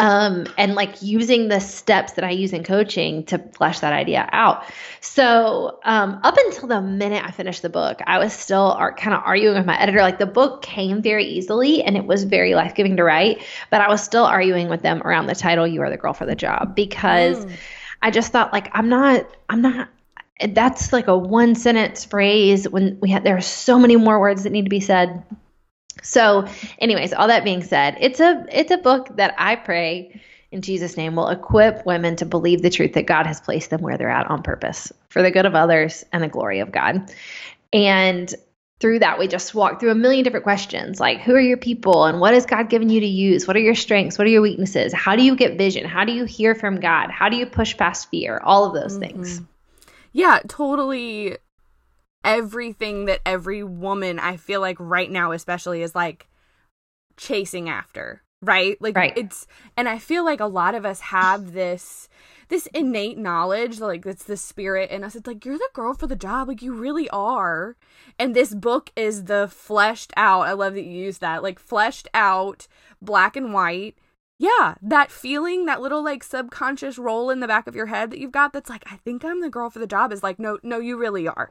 um, 0.00 0.46
and 0.56 0.74
like 0.74 1.02
using 1.02 1.48
the 1.48 1.60
steps 1.60 2.14
that 2.14 2.24
I 2.24 2.30
use 2.30 2.54
in 2.54 2.64
coaching 2.64 3.22
to 3.26 3.38
flesh 3.38 3.80
that 3.80 3.92
idea 3.92 4.26
out. 4.32 4.64
So, 5.00 5.78
um, 5.84 6.20
up 6.22 6.38
until 6.38 6.68
the 6.68 6.80
minute 6.80 7.22
I 7.22 7.30
finished 7.30 7.60
the 7.60 7.68
book, 7.68 8.00
I 8.06 8.18
was 8.18 8.32
still 8.32 8.72
ar- 8.72 8.94
kind 8.94 9.14
of 9.14 9.22
arguing 9.26 9.56
with 9.56 9.66
my 9.66 9.78
editor. 9.78 10.00
Like 10.00 10.18
the 10.18 10.24
book 10.24 10.62
came 10.62 11.02
very 11.02 11.26
easily 11.26 11.82
and 11.82 11.98
it 11.98 12.06
was 12.06 12.24
very 12.24 12.54
life 12.54 12.74
giving 12.74 12.96
to 12.96 13.04
write, 13.04 13.42
but 13.68 13.82
I 13.82 13.88
was 13.88 14.02
still 14.02 14.24
arguing 14.24 14.70
with 14.70 14.80
them 14.80 15.02
around 15.02 15.26
the 15.26 15.34
title, 15.34 15.66
You 15.66 15.82
Are 15.82 15.90
the 15.90 15.98
Girl 15.98 16.14
for 16.14 16.24
the 16.24 16.34
Job, 16.34 16.74
because 16.74 17.44
mm. 17.44 17.52
I 18.00 18.10
just 18.10 18.32
thought, 18.32 18.54
like, 18.54 18.70
I'm 18.72 18.88
not, 18.88 19.26
I'm 19.50 19.60
not. 19.60 19.90
That's 20.48 20.94
like 20.94 21.08
a 21.08 21.18
one 21.18 21.54
sentence 21.54 22.06
phrase 22.06 22.66
when 22.66 22.98
we 23.02 23.10
had 23.10 23.24
there 23.24 23.36
are 23.36 23.42
so 23.42 23.78
many 23.78 23.96
more 23.96 24.18
words 24.18 24.44
that 24.44 24.50
need 24.50 24.64
to 24.64 24.70
be 24.70 24.80
said 24.80 25.22
so, 26.02 26.46
anyways, 26.78 27.12
all 27.12 27.28
that 27.28 27.44
being 27.44 27.62
said, 27.62 27.96
it's 28.00 28.20
a 28.20 28.44
it's 28.50 28.70
a 28.70 28.78
book 28.78 29.08
that 29.16 29.34
I 29.38 29.56
pray 29.56 30.20
in 30.52 30.62
Jesus' 30.62 30.96
name 30.96 31.14
will 31.14 31.28
equip 31.28 31.86
women 31.86 32.16
to 32.16 32.26
believe 32.26 32.62
the 32.62 32.70
truth 32.70 32.94
that 32.94 33.06
God 33.06 33.26
has 33.26 33.40
placed 33.40 33.70
them 33.70 33.82
where 33.82 33.96
they're 33.96 34.10
at 34.10 34.28
on 34.28 34.42
purpose 34.42 34.92
for 35.08 35.22
the 35.22 35.30
good 35.30 35.46
of 35.46 35.54
others 35.54 36.04
and 36.12 36.22
the 36.22 36.28
glory 36.28 36.58
of 36.58 36.72
God. 36.72 37.12
And 37.72 38.34
through 38.80 38.98
that, 39.00 39.18
we 39.18 39.28
just 39.28 39.54
walk 39.54 39.78
through 39.78 39.90
a 39.90 39.94
million 39.94 40.24
different 40.24 40.42
questions 40.42 40.98
like 40.98 41.20
who 41.20 41.34
are 41.34 41.40
your 41.40 41.56
people 41.56 42.04
and 42.04 42.18
what 42.18 42.34
has 42.34 42.46
God 42.46 42.68
given 42.68 42.88
you 42.88 43.00
to 43.00 43.06
use? 43.06 43.46
What 43.46 43.56
are 43.56 43.60
your 43.60 43.74
strengths? 43.74 44.18
What 44.18 44.26
are 44.26 44.30
your 44.30 44.42
weaknesses? 44.42 44.92
How 44.92 45.14
do 45.14 45.22
you 45.22 45.36
get 45.36 45.58
vision? 45.58 45.84
How 45.84 46.04
do 46.04 46.12
you 46.12 46.24
hear 46.24 46.54
from 46.54 46.80
God? 46.80 47.10
How 47.10 47.28
do 47.28 47.36
you 47.36 47.46
push 47.46 47.76
past 47.76 48.10
fear? 48.10 48.40
All 48.42 48.64
of 48.64 48.74
those 48.74 48.98
mm-hmm. 48.98 49.22
things. 49.22 49.42
Yeah, 50.12 50.40
totally 50.48 51.36
everything 52.24 53.06
that 53.06 53.20
every 53.24 53.62
woman 53.62 54.18
I 54.18 54.36
feel 54.36 54.60
like 54.60 54.76
right 54.78 55.10
now 55.10 55.32
especially 55.32 55.82
is 55.82 55.94
like 55.94 56.28
chasing 57.16 57.68
after, 57.68 58.22
right? 58.42 58.80
Like 58.80 58.96
right. 58.96 59.16
it's 59.16 59.46
and 59.76 59.88
I 59.88 59.98
feel 59.98 60.24
like 60.24 60.40
a 60.40 60.46
lot 60.46 60.74
of 60.74 60.84
us 60.84 61.00
have 61.00 61.52
this 61.52 62.08
this 62.50 62.66
innate 62.74 63.16
knowledge, 63.16 63.78
like 63.80 64.04
it's 64.04 64.24
the 64.24 64.36
spirit 64.36 64.90
in 64.90 65.04
us. 65.04 65.14
It's 65.14 65.26
like 65.26 65.44
you're 65.44 65.56
the 65.56 65.68
girl 65.72 65.94
for 65.94 66.06
the 66.06 66.16
job, 66.16 66.48
like 66.48 66.62
you 66.62 66.74
really 66.74 67.08
are. 67.10 67.76
And 68.18 68.34
this 68.34 68.54
book 68.54 68.90
is 68.96 69.24
the 69.24 69.48
fleshed 69.48 70.12
out. 70.16 70.42
I 70.42 70.52
love 70.52 70.74
that 70.74 70.84
you 70.84 71.04
use 71.04 71.18
that, 71.18 71.42
like 71.42 71.58
fleshed 71.58 72.08
out, 72.12 72.66
black 73.00 73.36
and 73.36 73.54
white. 73.54 73.96
Yeah, 74.38 74.74
that 74.82 75.10
feeling, 75.10 75.66
that 75.66 75.80
little 75.80 76.02
like 76.02 76.24
subconscious 76.24 76.98
roll 76.98 77.30
in 77.30 77.40
the 77.40 77.46
back 77.46 77.66
of 77.66 77.76
your 77.76 77.86
head 77.86 78.10
that 78.10 78.18
you've 78.18 78.32
got 78.32 78.52
that's 78.52 78.70
like, 78.70 78.84
I 78.90 78.96
think 78.96 79.24
I'm 79.24 79.40
the 79.40 79.50
girl 79.50 79.70
for 79.70 79.78
the 79.78 79.86
job 79.86 80.12
is 80.12 80.22
like, 80.22 80.38
no, 80.38 80.58
no, 80.62 80.80
you 80.80 80.96
really 80.96 81.28
are. 81.28 81.50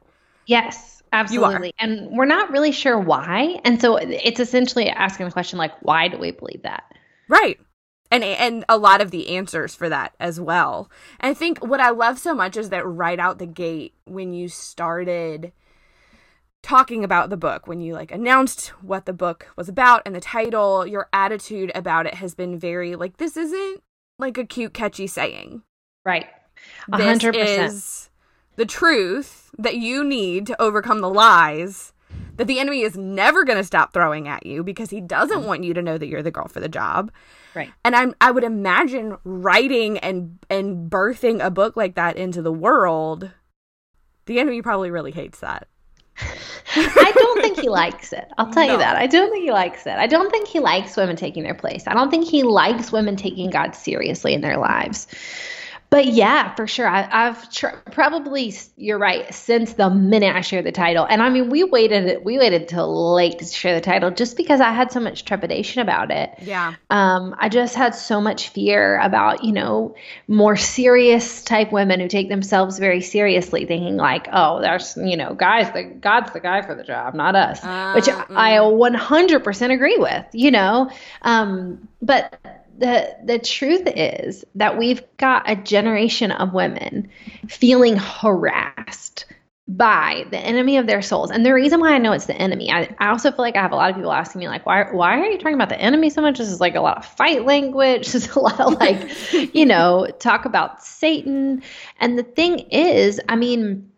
Yes. 0.49 1.03
Absolutely. 1.11 1.73
And 1.79 2.09
we're 2.11 2.25
not 2.25 2.51
really 2.51 2.71
sure 2.71 2.99
why. 2.99 3.59
And 3.63 3.79
so 3.79 3.97
it's 3.97 4.39
essentially 4.39 4.89
asking 4.89 5.25
the 5.27 5.31
question 5.31 5.57
like, 5.57 5.73
why 5.81 6.07
do 6.07 6.17
we 6.17 6.31
believe 6.31 6.63
that? 6.63 6.83
Right. 7.27 7.59
And 8.11 8.23
and 8.23 8.65
a 8.67 8.77
lot 8.77 9.01
of 9.01 9.11
the 9.11 9.35
answers 9.35 9.75
for 9.75 9.89
that 9.89 10.15
as 10.19 10.39
well. 10.39 10.89
And 11.19 11.29
I 11.29 11.33
think 11.35 11.63
what 11.63 11.79
I 11.79 11.91
love 11.91 12.17
so 12.17 12.33
much 12.33 12.57
is 12.57 12.69
that 12.69 12.85
right 12.85 13.19
out 13.19 13.37
the 13.37 13.45
gate 13.45 13.93
when 14.05 14.33
you 14.33 14.47
started 14.47 15.51
talking 16.63 17.03
about 17.03 17.29
the 17.29 17.37
book, 17.37 17.67
when 17.67 17.81
you 17.81 17.93
like 17.93 18.11
announced 18.11 18.69
what 18.81 19.05
the 19.05 19.13
book 19.13 19.47
was 19.55 19.69
about 19.69 20.01
and 20.05 20.15
the 20.15 20.19
title, 20.19 20.85
your 20.85 21.09
attitude 21.13 21.71
about 21.75 22.07
it 22.07 22.15
has 22.15 22.33
been 22.33 22.57
very 22.57 22.95
like 22.95 23.17
this 23.17 23.37
isn't 23.37 23.83
like 24.17 24.37
a 24.39 24.45
cute 24.45 24.73
catchy 24.73 25.05
saying. 25.05 25.61
Right. 26.03 26.25
A 26.91 27.03
hundred 27.03 27.35
percent 27.35 28.08
the 28.59 28.65
truth 28.65 29.51
that 29.57 29.77
you 29.77 30.03
need 30.03 30.45
to 30.45 30.61
overcome 30.61 30.99
the 30.99 31.09
lies 31.09 31.93
that 32.35 32.45
the 32.45 32.59
enemy 32.59 32.81
is 32.81 32.97
never 32.97 33.45
going 33.45 33.57
to 33.57 33.63
stop 33.63 33.93
throwing 33.93 34.27
at 34.27 34.45
you 34.45 34.65
because 34.65 34.89
he 34.89 34.99
doesn't 34.99 35.45
want 35.45 35.63
you 35.63 35.73
to 35.73 35.81
know 35.81 35.97
that 35.97 36.07
you're 36.07 36.21
the 36.21 36.29
girl 36.29 36.49
for 36.49 36.59
the 36.59 36.67
job. 36.67 37.09
Right. 37.55 37.71
And 37.85 37.95
I'm 37.95 38.13
I 38.19 38.31
would 38.31 38.43
imagine 38.43 39.17
writing 39.23 39.97
and 39.99 40.39
and 40.49 40.91
birthing 40.91 41.41
a 41.41 41.49
book 41.49 41.77
like 41.77 41.95
that 41.95 42.17
into 42.17 42.41
the 42.41 42.51
world, 42.51 43.31
the 44.25 44.39
enemy 44.39 44.61
probably 44.61 44.91
really 44.91 45.11
hates 45.11 45.39
that. 45.39 45.69
I 46.75 47.11
don't 47.15 47.41
think 47.41 47.61
he 47.61 47.69
likes 47.69 48.11
it. 48.11 48.29
I'll 48.37 48.51
tell 48.51 48.67
no. 48.67 48.73
you 48.73 48.77
that. 48.79 48.97
I 48.97 49.07
don't 49.07 49.31
think 49.31 49.45
he 49.45 49.51
likes 49.51 49.87
it. 49.87 49.95
I 49.95 50.05
don't 50.05 50.29
think 50.31 50.49
he 50.49 50.59
likes 50.59 50.97
women 50.97 51.15
taking 51.15 51.43
their 51.43 51.55
place. 51.55 51.85
I 51.87 51.93
don't 51.93 52.11
think 52.11 52.27
he 52.27 52.43
likes 52.43 52.91
women 52.91 53.15
taking 53.15 53.49
God 53.51 53.73
seriously 53.73 54.33
in 54.33 54.41
their 54.41 54.57
lives 54.57 55.07
but 55.89 56.05
yeah, 56.05 56.53
for 56.53 56.67
sure. 56.67 56.87
I, 56.87 57.01
have 57.01 57.51
tr- 57.51 57.75
probably 57.91 58.53
you're 58.77 58.99
right 58.99 59.33
since 59.33 59.73
the 59.73 59.89
minute 59.89 60.35
I 60.35 60.41
shared 60.41 60.65
the 60.65 60.71
title, 60.71 61.05
and 61.09 61.21
I 61.21 61.29
mean 61.29 61.49
we 61.49 61.63
waited 61.63 62.23
we 62.23 62.37
waited 62.37 62.67
till 62.67 63.15
late 63.15 63.39
to 63.39 63.45
share 63.45 63.73
the 63.73 63.81
title 63.81 64.11
just 64.11 64.37
because 64.37 64.61
I 64.61 64.71
had 64.71 64.91
so 64.91 64.99
much 64.99 65.25
trepidation 65.25 65.81
about 65.81 66.11
it. 66.11 66.31
Yeah. 66.41 66.75
Um, 66.91 67.35
I 67.39 67.49
just 67.49 67.73
had 67.73 67.95
so 67.95 68.21
much 68.21 68.49
fear 68.49 68.99
about 68.99 69.43
you 69.43 69.51
know 69.51 69.95
more 70.27 70.55
serious 70.55 71.43
type 71.43 71.71
women 71.71 71.99
who 71.99 72.07
take 72.07 72.29
themselves 72.29 72.77
very 72.77 73.01
seriously, 73.01 73.65
thinking 73.65 73.97
like, 73.97 74.27
oh, 74.31 74.61
there's 74.61 74.95
you 74.95 75.17
know 75.17 75.33
guys, 75.33 75.71
the 75.73 75.83
God's 75.83 76.31
the 76.33 76.39
guy 76.39 76.61
for 76.61 76.75
the 76.75 76.83
job, 76.83 77.15
not 77.15 77.35
us, 77.35 77.63
uh, 77.63 77.93
which 77.93 78.05
mm. 78.05 78.25
I 78.35 78.57
100% 78.57 79.73
agree 79.73 79.97
with. 79.97 80.25
You 80.33 80.51
know, 80.51 80.91
um, 81.23 81.87
but 81.99 82.58
the 82.79 83.15
the 83.23 83.39
truth 83.39 83.83
is 83.85 84.45
that 84.55 84.77
we've 84.77 85.01
got 85.17 85.49
a 85.49 85.55
generation 85.55 86.31
of 86.31 86.53
women 86.53 87.09
feeling 87.47 87.97
harassed 87.97 89.25
by 89.67 90.25
the 90.31 90.37
enemy 90.37 90.77
of 90.77 90.87
their 90.87 91.01
souls. 91.01 91.29
And 91.29 91.45
the 91.45 91.53
reason 91.53 91.79
why 91.79 91.93
I 91.93 91.99
know 91.99 92.11
it's 92.11 92.25
the 92.25 92.35
enemy, 92.35 92.71
I, 92.71 92.95
I 92.97 93.09
also 93.09 93.29
feel 93.29 93.39
like 93.39 93.55
I 93.55 93.61
have 93.61 93.71
a 93.71 93.75
lot 93.75 93.91
of 93.91 93.95
people 93.95 94.11
asking 94.11 94.39
me, 94.39 94.47
like, 94.47 94.65
why 94.65 94.85
why 94.91 95.19
are 95.19 95.25
you 95.25 95.37
talking 95.37 95.53
about 95.53 95.69
the 95.69 95.79
enemy 95.79 96.09
so 96.09 96.21
much? 96.21 96.39
This 96.39 96.49
is 96.49 96.59
like 96.59 96.75
a 96.75 96.81
lot 96.81 96.97
of 96.97 97.05
fight 97.05 97.45
language. 97.45 98.07
This 98.09 98.15
is 98.15 98.35
a 98.35 98.39
lot 98.39 98.59
of 98.59 98.73
like, 98.79 99.07
you 99.53 99.65
know, 99.65 100.07
talk 100.19 100.45
about 100.45 100.81
Satan. 100.81 101.61
And 101.99 102.17
the 102.17 102.23
thing 102.23 102.59
is, 102.71 103.21
I 103.29 103.35
mean, 103.35 103.91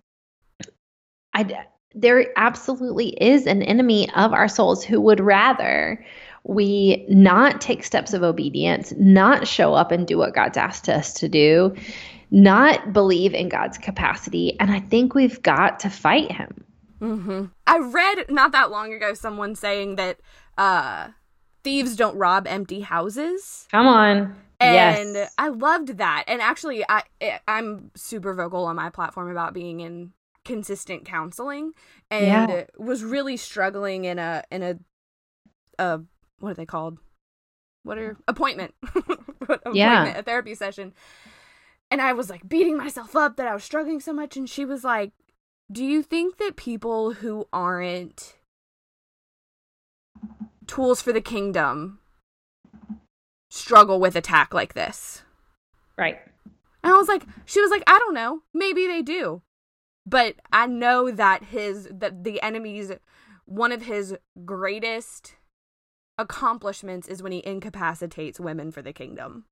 I 1.33 1.65
there 1.93 2.27
absolutely 2.35 3.09
is 3.09 3.45
an 3.47 3.61
enemy 3.63 4.09
of 4.13 4.33
our 4.33 4.47
souls 4.47 4.83
who 4.83 4.99
would 5.01 5.19
rather 5.19 6.03
we 6.43 7.05
not 7.07 7.61
take 7.61 7.83
steps 7.83 8.13
of 8.13 8.23
obedience, 8.23 8.93
not 8.97 9.47
show 9.47 9.73
up 9.73 9.91
and 9.91 10.07
do 10.07 10.17
what 10.17 10.33
God's 10.33 10.57
asked 10.57 10.89
us 10.89 11.13
to 11.15 11.29
do, 11.29 11.75
not 12.31 12.93
believe 12.93 13.33
in 13.33 13.49
God's 13.49 13.77
capacity. 13.77 14.59
And 14.59 14.71
I 14.71 14.79
think 14.79 15.13
we've 15.13 15.41
got 15.41 15.81
to 15.81 15.89
fight 15.89 16.31
him. 16.31 16.63
Mm-hmm. 16.99 17.45
I 17.67 17.79
read 17.79 18.25
not 18.29 18.51
that 18.53 18.71
long 18.71 18.93
ago 18.93 19.13
someone 19.13 19.55
saying 19.55 19.95
that 19.95 20.19
uh, 20.57 21.09
thieves 21.63 21.95
don't 21.95 22.15
rob 22.17 22.47
empty 22.47 22.81
houses. 22.81 23.67
Come 23.71 23.87
on. 23.87 24.35
And 24.59 25.15
yes. 25.15 25.33
I 25.39 25.47
loved 25.47 25.97
that. 25.97 26.25
And 26.27 26.39
actually, 26.39 26.85
I 26.87 27.01
I'm 27.47 27.89
super 27.95 28.35
vocal 28.35 28.65
on 28.65 28.75
my 28.75 28.91
platform 28.91 29.31
about 29.31 29.55
being 29.55 29.79
in 29.79 30.11
consistent 30.45 31.03
counseling, 31.05 31.73
and 32.11 32.27
yeah. 32.27 32.63
was 32.77 33.03
really 33.03 33.37
struggling 33.37 34.05
in 34.05 34.19
a 34.19 34.43
in 34.51 34.61
a 34.61 34.77
a 35.79 36.01
what 36.41 36.51
are 36.51 36.55
they 36.55 36.65
called? 36.65 36.97
What 37.83 37.97
are 37.97 38.17
appointment? 38.27 38.73
appointment, 38.95 39.75
yeah, 39.75 40.17
a 40.17 40.23
therapy 40.23 40.55
session. 40.55 40.93
And 41.89 42.01
I 42.01 42.13
was 42.13 42.29
like 42.29 42.47
beating 42.47 42.77
myself 42.77 43.15
up 43.15 43.37
that 43.37 43.47
I 43.47 43.53
was 43.53 43.63
struggling 43.63 43.99
so 43.99 44.13
much, 44.13 44.37
and 44.37 44.49
she 44.49 44.65
was 44.65 44.83
like, 44.83 45.11
"Do 45.71 45.83
you 45.83 46.03
think 46.03 46.37
that 46.37 46.55
people 46.55 47.13
who 47.13 47.47
aren't 47.51 48.37
tools 50.67 51.01
for 51.01 51.11
the 51.11 51.21
kingdom 51.21 51.99
struggle 53.49 53.99
with 53.99 54.15
attack 54.15 54.53
like 54.53 54.73
this?" 54.73 55.23
Right. 55.97 56.19
And 56.83 56.93
I 56.93 56.97
was 56.97 57.07
like, 57.07 57.23
she 57.45 57.61
was 57.61 57.69
like, 57.69 57.83
I 57.85 57.99
don't 57.99 58.13
know. 58.13 58.41
Maybe 58.53 58.87
they 58.87 59.01
do. 59.01 59.41
But 60.05 60.35
I 60.51 60.65
know 60.65 61.11
that 61.11 61.43
his 61.45 61.87
that 61.91 62.23
the 62.23 62.41
enemy's 62.41 62.91
one 63.45 63.71
of 63.71 63.83
his 63.83 64.15
greatest 64.45 65.35
accomplishments 66.21 67.07
is 67.07 67.21
when 67.21 67.31
he 67.31 67.41
incapacitates 67.45 68.39
women 68.39 68.71
for 68.71 68.81
the 68.81 68.93
kingdom. 68.93 69.45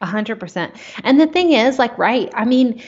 A 0.00 0.06
hundred 0.06 0.40
percent. 0.40 0.74
And 1.04 1.20
the 1.20 1.28
thing 1.28 1.52
is, 1.52 1.78
like, 1.78 1.96
right, 1.96 2.28
I 2.34 2.44
mean, 2.44 2.82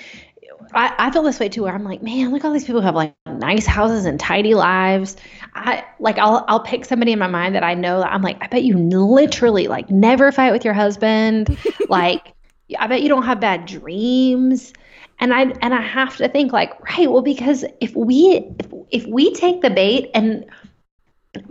I, 0.73 0.95
I 0.99 1.11
feel 1.11 1.23
this 1.23 1.39
way 1.39 1.49
too, 1.49 1.63
where 1.63 1.75
I'm 1.75 1.85
like, 1.85 2.03
man, 2.03 2.33
look 2.33 2.45
all 2.45 2.53
these 2.53 2.65
people 2.65 2.81
who 2.81 2.87
have 2.87 2.95
like 2.95 3.15
nice 3.27 3.67
houses 3.67 4.05
and 4.05 4.19
tidy 4.19 4.55
lives. 4.55 5.17
I 5.55 5.85
like 6.01 6.19
I'll 6.19 6.45
I'll 6.49 6.61
pick 6.61 6.85
somebody 6.85 7.13
in 7.13 7.19
my 7.19 7.27
mind 7.27 7.55
that 7.55 7.63
I 7.63 7.75
know 7.75 8.01
that 8.01 8.13
I'm 8.13 8.23
like, 8.23 8.39
I 8.43 8.49
bet 8.49 8.65
you 8.65 8.77
literally 8.77 9.69
like 9.69 9.91
never 9.91 10.33
fight 10.33 10.53
with 10.53 10.65
your 10.65 10.75
husband. 10.75 11.57
like 11.89 12.33
I 12.79 12.87
bet 12.87 13.03
you 13.03 13.09
don't 13.09 13.25
have 13.25 13.41
bad 13.41 13.67
dreams. 13.67 14.73
And 15.21 15.33
I 15.33 15.43
and 15.63 15.73
I 15.73 15.81
have 15.81 16.17
to 16.17 16.29
think 16.29 16.53
like, 16.53 16.79
right, 16.91 17.11
well, 17.11 17.23
because 17.23 17.65
if 17.81 17.95
we 17.95 18.45
if, 18.59 18.73
if 18.91 19.07
we 19.07 19.33
take 19.35 19.63
the 19.63 19.71
bait 19.71 20.11
and 20.15 20.45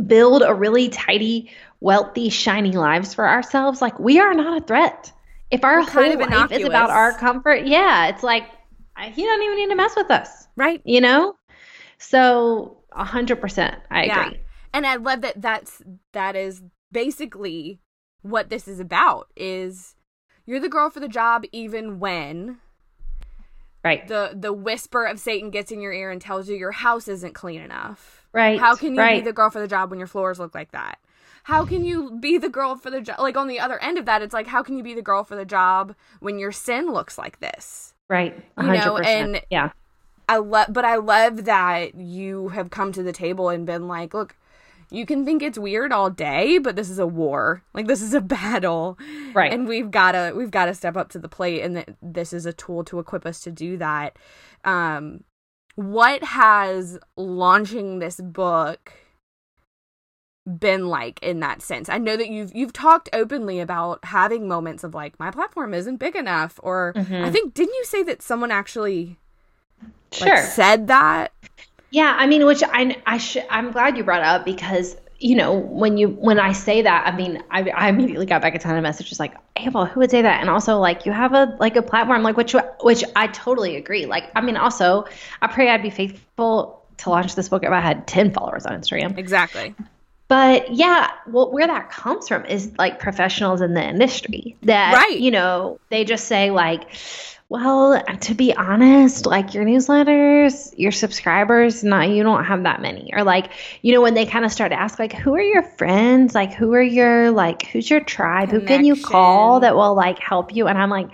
build 0.05 0.43
a 0.45 0.53
really 0.53 0.89
tidy, 0.89 1.51
wealthy, 1.79 2.29
shiny 2.29 2.71
lives 2.71 3.13
for 3.13 3.27
ourselves, 3.27 3.81
like 3.81 3.97
we 3.99 4.19
are 4.19 4.33
not 4.33 4.61
a 4.61 4.65
threat. 4.65 5.11
If 5.51 5.63
our 5.63 5.79
We're 5.79 5.83
whole 5.83 6.01
kind 6.03 6.21
of 6.21 6.29
life 6.29 6.51
is 6.51 6.65
about 6.65 6.89
our 6.89 7.13
comfort, 7.13 7.65
yeah, 7.67 8.07
it's 8.07 8.23
like 8.23 8.45
he 9.11 9.23
don't 9.23 9.43
even 9.43 9.57
need 9.57 9.69
to 9.69 9.75
mess 9.75 9.95
with 9.95 10.09
us, 10.09 10.47
right? 10.55 10.81
You 10.83 11.01
know. 11.01 11.35
So 11.97 12.77
a 12.91 13.05
hundred 13.05 13.39
percent, 13.39 13.79
I 13.89 14.05
yeah. 14.05 14.25
agree. 14.25 14.39
And 14.73 14.85
I 14.85 14.95
love 14.95 15.21
that. 15.21 15.41
That's 15.41 15.81
that 16.13 16.35
is 16.35 16.61
basically 16.91 17.79
what 18.21 18.49
this 18.49 18.67
is 18.67 18.79
about. 18.79 19.27
Is 19.35 19.95
you're 20.45 20.59
the 20.59 20.69
girl 20.69 20.89
for 20.89 20.99
the 20.99 21.07
job, 21.07 21.43
even 21.51 21.99
when 21.99 22.57
right 23.83 24.07
the 24.07 24.31
the 24.33 24.53
whisper 24.53 25.05
of 25.05 25.19
Satan 25.19 25.49
gets 25.49 25.71
in 25.71 25.81
your 25.81 25.93
ear 25.93 26.09
and 26.09 26.21
tells 26.21 26.49
you 26.49 26.55
your 26.55 26.71
house 26.71 27.07
isn't 27.07 27.33
clean 27.33 27.61
enough 27.61 28.22
Right. 28.33 28.59
How 28.59 28.75
can 28.75 28.95
you 28.95 29.01
right. 29.01 29.21
be 29.21 29.25
the 29.25 29.33
girl 29.33 29.49
for 29.49 29.59
the 29.59 29.67
job 29.67 29.89
when 29.89 29.99
your 29.99 30.07
floors 30.07 30.39
look 30.39 30.55
like 30.55 30.71
that? 30.71 30.99
How 31.43 31.65
can 31.65 31.85
you 31.85 32.17
be 32.19 32.37
the 32.37 32.49
girl 32.49 32.75
for 32.75 32.89
the 32.89 33.01
job? 33.01 33.19
Like 33.19 33.37
on 33.37 33.47
the 33.47 33.59
other 33.59 33.81
end 33.81 33.97
of 33.97 34.05
that, 34.05 34.21
it's 34.21 34.33
like, 34.33 34.47
how 34.47 34.63
can 34.63 34.77
you 34.77 34.83
be 34.83 34.93
the 34.93 35.01
girl 35.01 35.23
for 35.23 35.35
the 35.35 35.45
job 35.45 35.93
when 36.19 36.39
your 36.39 36.51
sin 36.51 36.91
looks 36.91 37.17
like 37.17 37.39
this? 37.39 37.93
Right. 38.09 38.35
100%. 38.57 38.73
You 38.73 38.81
know, 38.81 38.97
and 38.97 39.41
yeah. 39.49 39.71
I 40.27 40.37
love, 40.37 40.67
but 40.71 40.85
I 40.85 40.95
love 40.95 41.45
that 41.45 41.95
you 41.95 42.47
have 42.49 42.69
come 42.69 42.91
to 42.93 43.03
the 43.03 43.11
table 43.11 43.49
and 43.49 43.65
been 43.65 43.87
like, 43.87 44.13
look, 44.13 44.35
you 44.89 45.05
can 45.05 45.25
think 45.25 45.41
it's 45.41 45.57
weird 45.57 45.91
all 45.91 46.09
day, 46.09 46.59
but 46.59 46.75
this 46.75 46.89
is 46.89 46.99
a 46.99 47.07
war. 47.07 47.63
Like 47.73 47.87
this 47.87 48.01
is 48.01 48.13
a 48.13 48.21
battle. 48.21 48.97
Right. 49.33 49.51
And 49.51 49.67
we've 49.67 49.91
gotta 49.91 50.33
we've 50.35 50.51
gotta 50.51 50.73
step 50.73 50.95
up 50.95 51.09
to 51.09 51.19
the 51.19 51.27
plate 51.27 51.61
and 51.61 51.75
that 51.75 51.95
this 52.01 52.31
is 52.31 52.45
a 52.45 52.53
tool 52.53 52.83
to 52.85 52.99
equip 52.99 53.25
us 53.25 53.41
to 53.41 53.51
do 53.51 53.77
that. 53.77 54.17
Um 54.63 55.23
what 55.75 56.23
has 56.23 56.99
launching 57.17 57.99
this 57.99 58.19
book 58.19 58.93
been 60.59 60.87
like 60.87 61.21
in 61.21 61.39
that 61.39 61.61
sense? 61.61 61.89
I 61.89 61.97
know 61.97 62.17
that 62.17 62.29
you've 62.29 62.53
you've 62.53 62.73
talked 62.73 63.09
openly 63.13 63.59
about 63.59 64.05
having 64.05 64.47
moments 64.47 64.83
of 64.83 64.93
like 64.93 65.19
my 65.19 65.31
platform 65.31 65.73
isn't 65.73 65.97
big 65.97 66.15
enough 66.15 66.59
or 66.63 66.93
mm-hmm. 66.95 67.25
I 67.25 67.31
think 67.31 67.53
didn't 67.53 67.75
you 67.75 67.85
say 67.85 68.03
that 68.03 68.21
someone 68.21 68.51
actually 68.51 69.17
sure. 70.11 70.27
Like, 70.27 70.43
said 70.43 70.87
that? 70.87 71.31
Yeah, 71.91 72.15
I 72.17 72.25
mean, 72.25 72.45
which 72.45 72.63
I 72.63 72.97
I 73.05 73.17
sh- 73.17 73.37
I'm 73.49 73.71
glad 73.71 73.97
you 73.97 74.03
brought 74.03 74.23
up 74.23 74.45
because 74.45 74.97
you 75.23 75.35
know, 75.35 75.53
when 75.53 75.97
you 75.97 76.09
when 76.09 76.37
I 76.37 76.51
say 76.51 76.81
that, 76.81 77.07
I 77.07 77.15
mean, 77.15 77.41
I, 77.49 77.69
I 77.69 77.87
immediately 77.89 78.25
got 78.25 78.41
back 78.41 78.55
a 78.55 78.59
ton 78.59 78.75
of 78.75 78.83
messages 78.83 79.19
like, 79.19 79.33
Abel, 79.55 79.85
who 79.85 80.01
would 80.01 80.11
say 80.11 80.21
that? 80.21 80.41
And 80.41 80.49
also 80.49 80.77
like 80.79 81.05
you 81.05 81.11
have 81.13 81.33
a 81.33 81.55
like 81.59 81.75
a 81.77 81.81
platform 81.81 82.23
like 82.23 82.35
which 82.35 82.53
which 82.81 83.03
I 83.15 83.27
totally 83.27 83.77
agree. 83.77 84.05
Like, 84.05 84.25
I 84.35 84.41
mean, 84.41 84.57
also 84.57 85.05
I 85.41 85.47
pray 85.47 85.69
I'd 85.69 85.81
be 85.81 85.89
faithful 85.89 86.83
to 86.97 87.09
launch 87.09 87.35
this 87.35 87.47
book 87.49 87.63
if 87.63 87.71
I 87.71 87.79
had 87.79 88.05
ten 88.05 88.31
followers 88.33 88.65
on 88.65 88.73
Instagram. 88.79 89.17
Exactly. 89.17 89.73
but 90.27 90.71
yeah, 90.73 91.09
well, 91.27 91.51
where 91.51 91.67
that 91.67 91.89
comes 91.89 92.27
from 92.27 92.45
is 92.45 92.71
like 92.77 92.99
professionals 92.99 93.61
in 93.61 93.73
the 93.75 93.83
industry 93.83 94.57
that, 94.63 94.93
Right. 94.93 95.19
you 95.19 95.31
know, 95.31 95.79
they 95.89 96.03
just 96.03 96.27
say, 96.27 96.51
like, 96.51 96.83
well, 97.49 98.01
to 98.21 98.33
be 98.33 98.55
honest, 98.55 99.25
like 99.25 99.53
your 99.53 99.63
newsletters, 99.63 100.73
your 100.77 100.91
subscribers, 100.91 101.83
not 101.83 102.09
you 102.09 102.23
don't 102.23 102.45
have 102.45 102.63
that 102.63 102.81
many. 102.81 103.11
Or 103.13 103.23
like, 103.23 103.51
you 103.81 103.93
know, 103.93 104.01
when 104.01 104.13
they 104.15 104.25
kind 104.25 104.43
of 104.43 104.51
start 104.51 104.71
to 104.71 104.79
ask, 104.79 104.97
like, 104.97 105.13
who 105.13 105.35
are 105.35 105.41
your 105.41 105.61
friends? 105.61 106.33
Like, 106.33 106.53
who 106.53 106.73
are 106.73 106.81
your 106.81 107.31
like, 107.31 107.67
who's 107.67 107.89
your 107.89 107.99
tribe? 107.99 108.49
Who 108.49 108.61
can 108.61 108.85
you 108.85 108.95
call 108.95 109.59
that 109.59 109.75
will 109.75 109.93
like 109.93 110.19
help 110.19 110.55
you? 110.55 110.67
And 110.67 110.77
I'm 110.77 110.89
like, 110.89 111.09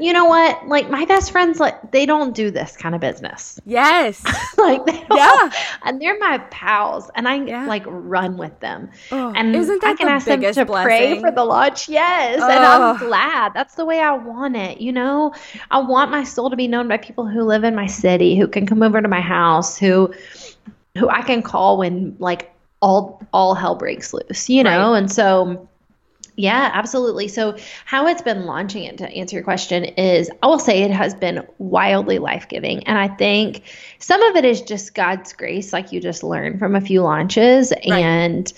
you 0.00 0.12
know 0.12 0.24
what? 0.24 0.66
Like 0.66 0.90
my 0.90 1.04
best 1.04 1.30
friends, 1.30 1.60
like 1.60 1.90
they 1.92 2.06
don't 2.06 2.34
do 2.34 2.50
this 2.50 2.76
kind 2.76 2.94
of 2.94 3.00
business. 3.00 3.60
Yes. 3.64 4.22
like 4.58 4.84
they 4.86 5.04
don't, 5.08 5.16
Yeah. 5.16 5.50
and 5.84 6.00
they're 6.00 6.18
my 6.18 6.38
pals, 6.50 7.10
and 7.14 7.28
I 7.28 7.36
Yeah. 7.44 7.66
like 7.66 7.84
run 7.86 8.36
with 8.36 8.58
them. 8.60 8.90
Oh, 9.12 9.32
And 9.36 9.54
isn't 9.54 9.84
I 9.84 9.88
that 9.88 9.98
can 9.98 10.06
the 10.06 10.12
ask 10.12 10.26
them 10.26 10.40
to 10.40 10.52
pray 10.54 10.64
blessing? 10.64 11.20
for 11.20 11.30
the 11.30 11.44
launch. 11.44 11.88
Yes. 11.88 12.34
And 12.42 12.44
I'm 12.44 12.96
oh. 12.96 12.98
glad. 12.98 13.54
That's 13.54 13.74
the 13.74 13.84
way 13.84 14.00
I 14.00 14.12
want 14.12 14.56
it. 14.56 14.80
You 14.80 14.92
know, 14.92 15.32
I 15.70 15.78
want 15.80 16.10
my 16.10 16.24
soul 16.24 16.50
to 16.50 16.56
be 16.56 16.68
known 16.68 16.88
by 16.88 16.96
people 16.96 17.26
who 17.26 17.42
live 17.42 17.64
in 17.64 17.74
my 17.74 17.86
city, 17.86 18.36
who 18.38 18.48
can 18.48 18.66
come 18.66 18.82
over 18.82 19.00
to 19.00 19.08
my 19.08 19.20
house, 19.20 19.78
who 19.78 20.12
who 20.96 21.08
I 21.08 21.22
can 21.22 21.42
call 21.42 21.78
when 21.78 22.16
like 22.18 22.52
all 22.80 23.22
all 23.32 23.54
hell 23.54 23.74
breaks 23.74 24.12
loose, 24.12 24.48
you 24.48 24.62
know? 24.62 24.94
And 24.94 25.10
so 25.10 25.68
yeah, 26.38 26.70
absolutely. 26.72 27.26
So, 27.26 27.56
how 27.84 28.06
it's 28.06 28.22
been 28.22 28.46
launching 28.46 28.84
it 28.84 28.98
to 28.98 29.10
answer 29.10 29.34
your 29.34 29.42
question 29.42 29.84
is 29.84 30.30
I 30.40 30.46
will 30.46 30.60
say 30.60 30.84
it 30.84 30.92
has 30.92 31.12
been 31.12 31.44
wildly 31.58 32.20
life 32.20 32.48
giving. 32.48 32.86
And 32.86 32.96
I 32.96 33.08
think 33.08 33.64
some 33.98 34.22
of 34.22 34.36
it 34.36 34.44
is 34.44 34.62
just 34.62 34.94
God's 34.94 35.32
grace, 35.32 35.72
like 35.72 35.90
you 35.90 36.00
just 36.00 36.22
learned 36.22 36.60
from 36.60 36.76
a 36.76 36.80
few 36.80 37.02
launches. 37.02 37.72
And 37.72 38.52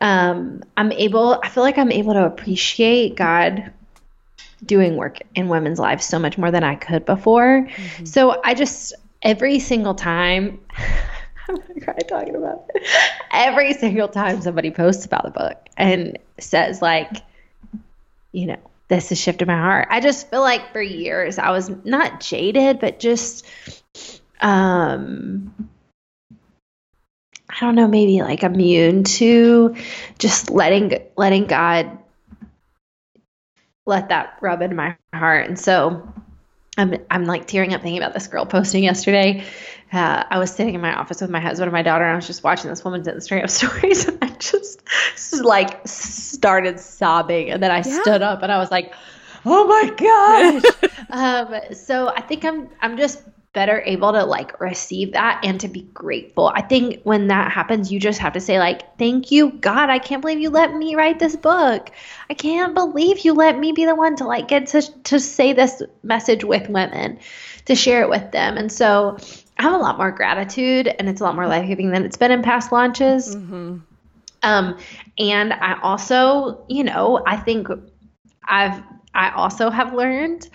um, 0.00 0.62
I'm 0.76 0.92
able, 0.92 1.40
I 1.42 1.48
feel 1.48 1.64
like 1.64 1.78
I'm 1.78 1.90
able 1.90 2.12
to 2.12 2.24
appreciate 2.24 3.16
God 3.16 3.72
doing 4.64 4.96
work 4.96 5.18
in 5.34 5.48
women's 5.48 5.80
lives 5.80 6.06
so 6.06 6.20
much 6.20 6.38
more 6.38 6.52
than 6.52 6.62
I 6.62 6.76
could 6.76 7.04
before. 7.04 7.68
So, 8.04 8.40
I 8.44 8.54
just, 8.54 8.94
every 9.20 9.58
single 9.58 9.96
time, 9.96 10.60
I'm 11.48 11.56
gonna 11.56 11.80
cry 11.80 11.94
talking 12.08 12.34
about 12.34 12.66
it. 12.74 12.86
Every 13.30 13.74
single 13.74 14.08
time 14.08 14.40
somebody 14.40 14.70
posts 14.70 15.06
about 15.06 15.24
the 15.24 15.30
book 15.30 15.56
and 15.76 16.18
says 16.38 16.82
like, 16.82 17.12
you 18.32 18.46
know, 18.46 18.58
this 18.88 19.10
has 19.10 19.20
shifted 19.20 19.46
my 19.46 19.56
heart. 19.56 19.88
I 19.90 20.00
just 20.00 20.28
feel 20.30 20.40
like 20.40 20.72
for 20.72 20.82
years 20.82 21.38
I 21.38 21.50
was 21.50 21.70
not 21.84 22.20
jaded, 22.20 22.80
but 22.80 22.98
just 22.98 23.46
um 24.40 25.70
I 27.48 27.60
don't 27.60 27.74
know, 27.76 27.88
maybe 27.88 28.22
like 28.22 28.42
immune 28.42 29.04
to 29.04 29.76
just 30.18 30.50
letting 30.50 30.98
letting 31.16 31.46
God 31.46 31.98
let 33.86 34.08
that 34.08 34.38
rub 34.40 34.62
in 34.62 34.74
my 34.74 34.96
heart. 35.14 35.46
And 35.46 35.58
so 35.58 36.12
I'm 36.76 36.96
I'm 37.10 37.24
like 37.24 37.46
tearing 37.46 37.72
up 37.72 37.82
thinking 37.82 38.02
about 38.02 38.14
this 38.14 38.26
girl 38.26 38.46
posting 38.46 38.84
yesterday. 38.84 39.44
Uh, 39.92 40.24
I 40.28 40.38
was 40.38 40.50
sitting 40.50 40.74
in 40.74 40.80
my 40.80 40.94
office 40.94 41.20
with 41.20 41.30
my 41.30 41.40
husband 41.40 41.68
and 41.68 41.72
my 41.72 41.82
daughter, 41.82 42.04
and 42.04 42.12
I 42.12 42.16
was 42.16 42.26
just 42.26 42.42
watching 42.42 42.70
this 42.70 42.84
woman's 42.84 43.06
Instagram 43.06 43.48
stories, 43.58 44.06
and 44.08 44.18
I 44.22 44.28
just 44.30 44.82
like 45.42 45.86
started 45.86 46.80
sobbing, 46.80 47.50
and 47.50 47.62
then 47.62 47.70
I 47.70 47.82
Yeah. 47.82 48.00
stood 48.00 48.22
up 48.22 48.42
and 48.42 48.50
I 48.50 48.58
was 48.58 48.70
like, 48.70 48.92
"Oh 49.44 49.66
my 49.66 49.90
gosh!" 49.96 50.76
um, 51.10 51.74
so 51.74 52.08
I 52.08 52.20
think 52.20 52.44
I'm 52.44 52.68
I'm 52.80 52.96
just 52.96 53.22
better 53.52 53.82
able 53.86 54.12
to 54.12 54.22
like 54.24 54.60
receive 54.60 55.12
that 55.12 55.40
and 55.42 55.58
to 55.60 55.68
be 55.68 55.82
grateful. 55.94 56.52
I 56.54 56.60
think 56.60 57.00
when 57.04 57.28
that 57.28 57.50
happens, 57.52 57.90
you 57.90 57.98
just 57.98 58.18
have 58.18 58.32
to 58.34 58.40
say 58.40 58.58
like, 58.58 58.98
"Thank 58.98 59.30
you, 59.30 59.52
God. 59.52 59.88
I 59.88 59.98
can't 59.98 60.20
believe 60.20 60.40
you 60.40 60.50
let 60.50 60.74
me 60.74 60.94
write 60.94 61.18
this 61.18 61.36
book. 61.36 61.90
I 62.28 62.34
can't 62.34 62.74
believe 62.74 63.20
you 63.20 63.34
let 63.34 63.58
me 63.58 63.72
be 63.72 63.86
the 63.86 63.94
one 63.94 64.16
to 64.16 64.24
like 64.24 64.48
get 64.48 64.66
to 64.68 64.82
to 65.04 65.20
say 65.20 65.52
this 65.52 65.82
message 66.02 66.44
with 66.44 66.68
women, 66.68 67.18
to 67.66 67.74
share 67.74 68.02
it 68.02 68.10
with 68.10 68.32
them." 68.32 68.56
And 68.56 68.70
so 68.70 69.16
I 69.58 69.62
have 69.62 69.72
a 69.72 69.78
lot 69.78 69.96
more 69.96 70.10
gratitude, 70.10 70.88
and 70.98 71.08
it's 71.08 71.20
a 71.20 71.24
lot 71.24 71.34
more 71.34 71.46
life 71.46 71.66
giving 71.66 71.90
than 71.90 72.04
it's 72.04 72.16
been 72.16 72.30
in 72.30 72.42
past 72.42 72.72
launches. 72.72 73.36
Mhm. 73.36 73.80
Um, 74.42 74.78
and 75.18 75.52
I 75.54 75.78
also, 75.82 76.64
you 76.68 76.84
know, 76.84 77.22
I 77.26 77.36
think 77.36 77.68
I've 78.44 78.82
I 79.14 79.30
also 79.30 79.70
have 79.70 79.94
learned 79.94 80.48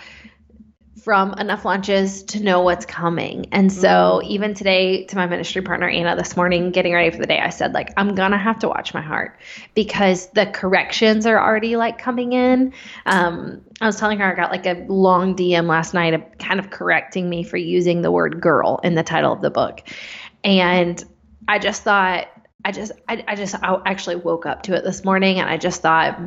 from 1.04 1.34
enough 1.34 1.66
launches 1.66 2.22
to 2.24 2.40
know 2.40 2.62
what's 2.62 2.86
coming. 2.86 3.48
And 3.52 3.74
so 3.74 4.22
even 4.24 4.54
today 4.54 5.06
to 5.06 5.16
my 5.16 5.26
ministry 5.26 5.64
partner 5.64 5.90
Anna 5.90 6.16
this 6.16 6.38
morning 6.38 6.70
getting 6.70 6.94
ready 6.94 7.10
for 7.10 7.18
the 7.18 7.26
day 7.26 7.40
I 7.40 7.50
said 7.50 7.74
like 7.74 7.90
I'm 7.98 8.14
going 8.14 8.32
to 8.32 8.38
have 8.38 8.60
to 8.60 8.68
watch 8.68 8.94
my 8.94 9.02
heart 9.02 9.40
because 9.74 10.28
the 10.28 10.46
corrections 10.46 11.26
are 11.26 11.42
already 11.42 11.76
like 11.76 11.98
coming 11.98 12.34
in. 12.34 12.74
Um 13.08 13.62
I 13.82 13.88
was 13.88 13.98
telling 13.98 14.20
her 14.20 14.32
I 14.32 14.36
got 14.36 14.52
like 14.52 14.68
a 14.68 14.86
long 14.88 15.36
DM 15.36 15.66
last 15.66 15.96
night 15.96 16.14
of 16.14 16.24
kind 16.38 16.60
of 16.60 16.70
correcting 16.70 17.28
me 17.28 17.44
for 17.44 17.58
using 17.58 18.04
the 18.04 18.12
word 18.12 18.40
girl 18.40 18.80
in 18.84 18.94
the 18.94 19.04
title 19.04 19.34
of 19.34 19.42
the 19.42 19.50
book. 19.50 19.82
And 20.44 21.04
I 21.48 21.58
just 21.58 21.82
thought 21.82 22.28
I 22.64 22.72
just 22.72 22.92
I, 23.08 23.24
I 23.28 23.36
just 23.36 23.56
I 23.56 23.82
actually 23.88 24.18
woke 24.18 24.46
up 24.46 24.64
to 24.64 24.76
it 24.76 24.84
this 24.84 25.04
morning 25.04 25.40
and 25.40 25.50
I 25.50 25.58
just 25.58 25.82
thought 25.82 26.20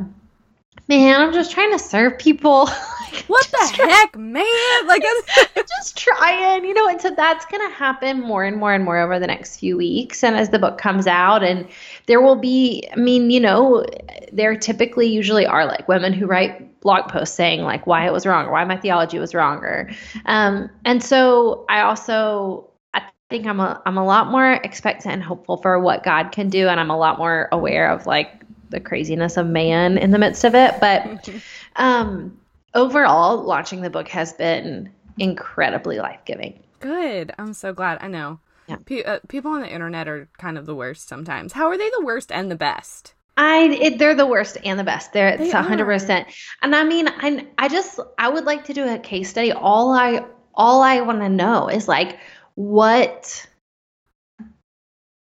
man, 0.87 1.21
I'm 1.21 1.33
just 1.33 1.51
trying 1.51 1.71
to 1.71 1.79
serve 1.79 2.17
people. 2.17 2.69
What 3.27 3.47
the 3.49 3.83
heck, 3.83 4.17
man? 4.17 4.87
Like, 4.87 5.01
that's- 5.01 5.65
just 5.77 5.97
trying, 5.97 6.65
you 6.65 6.73
know, 6.73 6.87
and 6.87 6.99
so 6.99 7.11
that's 7.11 7.45
going 7.45 7.65
to 7.65 7.73
happen 7.73 8.19
more 8.19 8.43
and 8.43 8.57
more 8.57 8.73
and 8.73 8.83
more 8.83 8.99
over 8.99 9.19
the 9.19 9.27
next 9.27 9.57
few 9.57 9.77
weeks. 9.77 10.21
And 10.23 10.35
as 10.35 10.49
the 10.49 10.59
book 10.59 10.77
comes 10.77 11.07
out, 11.07 11.41
and 11.41 11.65
there 12.07 12.21
will 12.21 12.35
be, 12.35 12.85
I 12.91 12.97
mean, 12.97 13.31
you 13.31 13.39
know, 13.39 13.85
there 14.33 14.55
typically 14.57 15.07
usually 15.07 15.45
are 15.45 15.65
like 15.65 15.87
women 15.87 16.11
who 16.13 16.25
write 16.25 16.81
blog 16.81 17.09
posts 17.09 17.35
saying 17.35 17.61
like 17.61 17.87
why 17.87 18.05
it 18.05 18.11
was 18.11 18.25
wrong 18.25 18.47
or 18.47 18.51
why 18.51 18.65
my 18.65 18.77
theology 18.77 19.17
was 19.17 19.33
wrong 19.33 19.57
or, 19.59 19.89
um, 20.25 20.69
and 20.83 21.01
so 21.01 21.65
I 21.69 21.81
also, 21.81 22.69
I 22.93 23.01
think 23.29 23.47
I'm 23.47 23.59
a, 23.59 23.81
I'm 23.85 23.97
a 23.97 24.05
lot 24.05 24.29
more 24.29 24.53
expectant 24.53 25.13
and 25.13 25.23
hopeful 25.23 25.57
for 25.57 25.79
what 25.79 26.03
God 26.03 26.31
can 26.31 26.49
do. 26.49 26.67
And 26.67 26.79
I'm 26.81 26.91
a 26.91 26.97
lot 26.97 27.17
more 27.17 27.47
aware 27.51 27.89
of 27.89 28.05
like 28.05 28.44
the 28.75 28.79
craziness 28.81 29.37
of 29.37 29.47
man 29.47 29.97
in 29.97 30.11
the 30.11 30.19
midst 30.19 30.43
of 30.43 30.53
it. 30.53 30.75
But, 30.79 31.29
um, 31.77 32.37
overall, 32.73 33.43
launching 33.43 33.81
the 33.81 33.89
book 33.89 34.07
has 34.09 34.33
been 34.33 34.91
incredibly 35.17 35.97
life 35.97 36.19
giving. 36.25 36.61
good. 36.79 37.33
I'm 37.39 37.53
so 37.53 37.73
glad. 37.73 37.97
I 38.01 38.07
know. 38.07 38.39
Yeah. 38.67 38.77
Pe- 38.85 39.03
uh, 39.03 39.19
people 39.27 39.51
on 39.51 39.61
the 39.61 39.71
internet 39.71 40.07
are 40.07 40.27
kind 40.37 40.57
of 40.57 40.65
the 40.65 40.75
worst 40.75 41.07
sometimes. 41.07 41.53
How 41.53 41.67
are 41.67 41.77
they 41.77 41.89
the 41.97 42.05
worst 42.05 42.31
and 42.31 42.49
the 42.51 42.55
best? 42.55 43.13
I 43.37 43.67
it, 43.81 43.99
they're 43.99 44.15
the 44.15 44.25
worst 44.25 44.57
and 44.63 44.79
the 44.79 44.83
best. 44.83 45.13
They're 45.13 45.27
it's 45.27 45.53
a 45.53 45.61
hundred 45.61 45.85
percent. 45.85 46.27
And 46.61 46.75
I 46.75 46.83
mean, 46.83 47.07
I 47.07 47.47
I 47.57 47.67
just 47.67 47.99
I 48.17 48.29
would 48.29 48.45
like 48.45 48.65
to 48.65 48.73
do 48.73 48.87
a 48.87 48.97
case 48.97 49.29
study. 49.29 49.51
All 49.51 49.91
I 49.91 50.25
all 50.53 50.81
I 50.81 51.01
want 51.01 51.19
to 51.19 51.29
know 51.29 51.67
is 51.67 51.87
like 51.87 52.17
what 52.55 53.45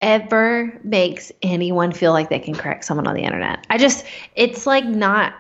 ever 0.02 0.80
makes 0.84 1.32
anyone 1.42 1.92
feel 1.92 2.14
like 2.14 2.30
they 2.30 2.40
can 2.40 2.54
correct 2.54 2.86
someone 2.86 3.08
on 3.08 3.16
the 3.16 3.24
internet. 3.24 3.66
I 3.70 3.78
just 3.78 4.06
it's 4.36 4.66
like 4.68 4.86
not 4.86 5.34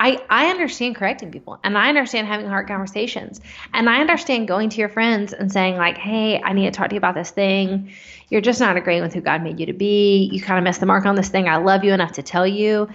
I, 0.00 0.20
I 0.30 0.50
understand 0.50 0.96
correcting 0.96 1.30
people 1.30 1.60
and 1.62 1.78
I 1.78 1.88
understand 1.88 2.26
having 2.26 2.46
hard 2.48 2.66
conversations 2.66 3.40
and 3.72 3.88
I 3.88 4.00
understand 4.00 4.48
going 4.48 4.68
to 4.70 4.78
your 4.78 4.88
friends 4.88 5.32
and 5.32 5.52
saying 5.52 5.76
like, 5.76 5.96
Hey, 5.96 6.42
I 6.42 6.52
need 6.52 6.64
to 6.64 6.72
talk 6.72 6.88
to 6.88 6.94
you 6.94 6.98
about 6.98 7.14
this 7.14 7.30
thing. 7.30 7.92
You're 8.28 8.40
just 8.40 8.58
not 8.58 8.76
agreeing 8.76 9.02
with 9.02 9.14
who 9.14 9.20
God 9.20 9.44
made 9.44 9.60
you 9.60 9.66
to 9.66 9.72
be. 9.72 10.28
You 10.32 10.40
kind 10.42 10.58
of 10.58 10.64
missed 10.64 10.80
the 10.80 10.86
mark 10.86 11.06
on 11.06 11.14
this 11.14 11.28
thing. 11.28 11.48
I 11.48 11.56
love 11.58 11.84
you 11.84 11.92
enough 11.92 12.12
to 12.12 12.22
tell 12.22 12.46
you. 12.46 12.88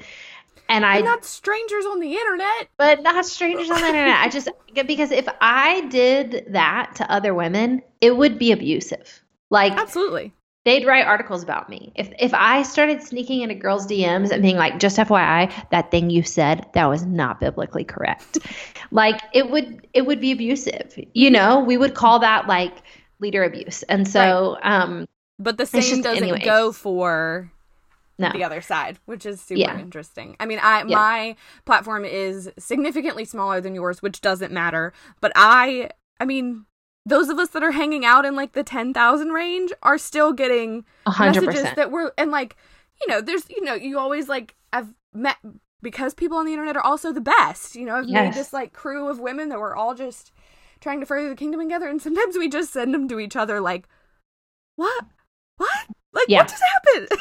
And 0.68 0.86
I, 0.86 0.98
And 0.98 1.06
not 1.06 1.24
strangers 1.24 1.86
on 1.86 2.02
the 2.02 2.14
internet. 2.14 2.68
but 2.76 3.02
not 3.02 3.26
strangers 3.26 3.70
on 3.70 3.80
the 3.80 3.88
internet. 3.88 4.18
I 4.20 4.28
just, 4.28 4.50
because 4.86 5.12
if 5.12 5.30
I 5.40 5.82
did 5.88 6.48
that 6.50 6.94
to 6.96 7.10
other 7.10 7.34
women, 7.34 7.84
it 8.02 8.18
would 8.18 8.38
be 8.38 8.52
abusive. 8.52 9.24
Like 9.50 9.72
Absolutely. 9.72 10.34
They'd 10.68 10.86
write 10.86 11.08
articles 11.08 11.42
about 11.42 11.70
me. 11.70 11.94
If 11.96 12.12
if 12.20 12.34
I 12.34 12.62
started 12.64 13.02
sneaking 13.02 13.42
into 13.42 13.56
girls' 13.56 13.88
DMs 13.88 14.32
and 14.32 14.42
being 14.42 14.58
like, 14.58 14.80
just 14.80 14.98
FYI, 14.98 15.52
that 15.72 15.90
thing 15.92 16.10
you 16.10 16.24
said 16.24 16.68
that 16.74 16.86
was 16.88 17.06
not 17.06 17.40
biblically 17.40 17.86
correct, 17.86 18.38
like 18.92 19.22
it 19.34 19.50
would 19.50 19.88
it 19.94 20.06
would 20.06 20.20
be 20.20 20.32
abusive. 20.34 20.94
You 21.14 21.32
know, 21.32 21.60
we 21.62 21.78
would 21.78 21.96
call 21.96 22.20
that 22.20 22.48
like 22.48 22.74
leader 23.20 23.44
abuse. 23.44 23.82
And 23.84 24.08
so, 24.08 24.58
um, 24.62 25.08
But 25.40 25.58
the 25.58 25.66
same 25.66 25.82
just- 25.82 26.04
doesn't 26.04 26.22
anyways. 26.24 26.44
go 26.46 26.72
for 26.72 27.50
no, 28.20 28.32
the 28.34 28.44
other 28.44 28.62
side, 28.62 29.00
which 29.06 29.26
is 29.26 29.40
super 29.40 29.60
Yeah. 29.62 29.80
interesting. 29.80 30.36
I 30.40 30.46
mean, 30.48 30.60
I 30.62 30.80
Yeah. 30.80 30.96
my 30.98 31.36
platform 31.66 32.04
is 32.04 32.52
significantly 32.60 33.26
smaller 33.26 33.62
than 33.62 33.74
yours, 33.74 34.02
which 34.02 34.22
doesn't 34.22 34.52
matter. 34.52 34.92
But 35.22 35.32
I, 35.36 35.92
I 36.20 36.26
mean, 36.26 36.66
those 37.08 37.30
of 37.30 37.40
us 37.40 37.50
that 37.50 37.64
are 37.64 37.72
hanging 37.72 38.06
out 38.06 38.26
in 38.26 38.36
like 38.36 38.54
the 38.54 38.64
ten 38.64 38.94
thousand 38.94 39.30
range 39.30 39.72
are 39.84 39.98
still 39.98 40.34
getting 40.34 40.86
a 41.06 41.12
hundred 41.12 41.42
messages 41.46 41.62
percent. 41.62 41.76
that 41.78 41.92
were 41.92 42.14
and 42.18 42.32
like 42.32 42.56
you 43.02 43.08
know, 43.14 43.22
there's 43.22 43.50
you 43.50 43.64
know, 43.64 43.74
you 43.74 44.00
always 44.00 44.28
like 44.28 44.56
I've 44.74 44.94
met 45.14 45.38
because 45.82 46.14
people 46.14 46.38
on 46.38 46.46
the 46.46 46.54
internet 46.54 46.76
are 46.76 46.84
also 46.84 47.12
the 47.12 47.22
best. 47.22 47.76
You 47.76 47.86
know, 47.86 47.96
I've 47.96 48.08
made 48.10 48.34
this 48.34 48.52
like 48.54 48.74
crew 48.74 49.10
of 49.10 49.20
women 49.20 49.50
that 49.50 49.60
were 49.60 49.76
all 49.76 49.94
just 49.96 50.32
trying 50.80 51.00
to 51.00 51.06
further 51.06 51.30
the 51.30 51.36
kingdom 51.36 51.62
together, 51.62 51.88
and 51.88 52.02
sometimes 52.02 52.38
we 52.38 52.50
just 52.50 52.74
send 52.74 52.94
them 52.94 53.08
to 53.10 53.20
each 53.20 53.36
other 53.36 53.62
like, 53.62 53.88
what, 54.76 55.06
what, 55.58 55.70
like 55.88 55.88
like, 56.14 56.26
Yeah. 56.30 56.40
what 56.40 56.50
just 56.50 56.64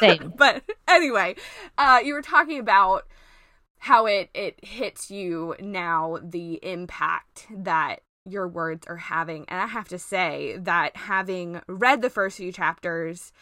happened? 0.00 0.34
But 0.36 0.62
anyway, 0.88 1.36
uh, 1.78 2.00
you 2.04 2.14
were 2.14 2.22
talking 2.22 2.58
about 2.58 3.06
how 3.78 4.06
it 4.06 4.30
it 4.34 4.64
hits 4.64 5.10
you 5.10 5.54
now 5.60 6.18
the 6.22 6.54
impact 6.62 7.46
that 7.50 8.00
your 8.28 8.48
words 8.48 8.86
are 8.86 8.96
having, 8.96 9.44
and 9.48 9.60
I 9.60 9.66
have 9.66 9.88
to 9.88 9.98
say 9.98 10.56
that 10.58 10.96
having 10.96 11.60
read 11.68 12.02
the 12.02 12.10
first 12.10 12.36
few 12.38 12.52
chapters, 12.52 13.32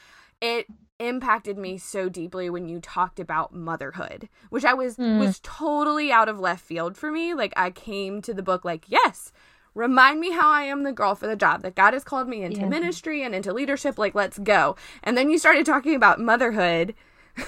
it 0.41 0.67
impacted 1.01 1.59
me 1.59 1.77
so 1.79 2.09
deeply 2.09 2.49
when 2.49 2.69
you 2.69 2.79
talked 2.79 3.19
about 3.19 3.53
motherhood 3.53 4.29
which 4.51 4.65
i 4.65 4.73
was 4.73 4.97
Mm. 4.97 5.19
was 5.19 5.41
totally 5.43 6.13
out 6.13 6.29
of 6.29 6.39
left 6.39 6.65
field 6.65 6.97
for 6.97 7.11
me. 7.11 7.35
Like 7.35 7.53
i 7.57 7.71
came 7.71 8.23
to 8.23 8.33
the 8.33 8.45
book 8.45 8.65
like 8.65 8.85
yes 8.89 9.33
remind 9.75 10.21
me 10.21 10.31
how 10.31 10.49
i 10.53 10.63
am 10.63 10.85
the 10.85 10.93
girl 10.93 11.17
for 11.17 11.27
the 11.27 11.35
job 11.35 11.63
that 11.63 11.75
god 11.75 11.95
has 11.95 12.05
called 12.05 12.29
me 12.29 12.45
into 12.45 12.61
Yeah. 12.61 12.69
ministry 12.69 13.25
and 13.25 13.35
into 13.35 13.53
leadership. 13.53 13.99
Like 13.99 14.15
let's 14.15 14.39
go. 14.39 14.77
And 15.03 15.17
then 15.19 15.31
you 15.31 15.39
started 15.39 15.67
talking 15.67 15.97
about 15.97 16.21
motherhood. 16.21 16.95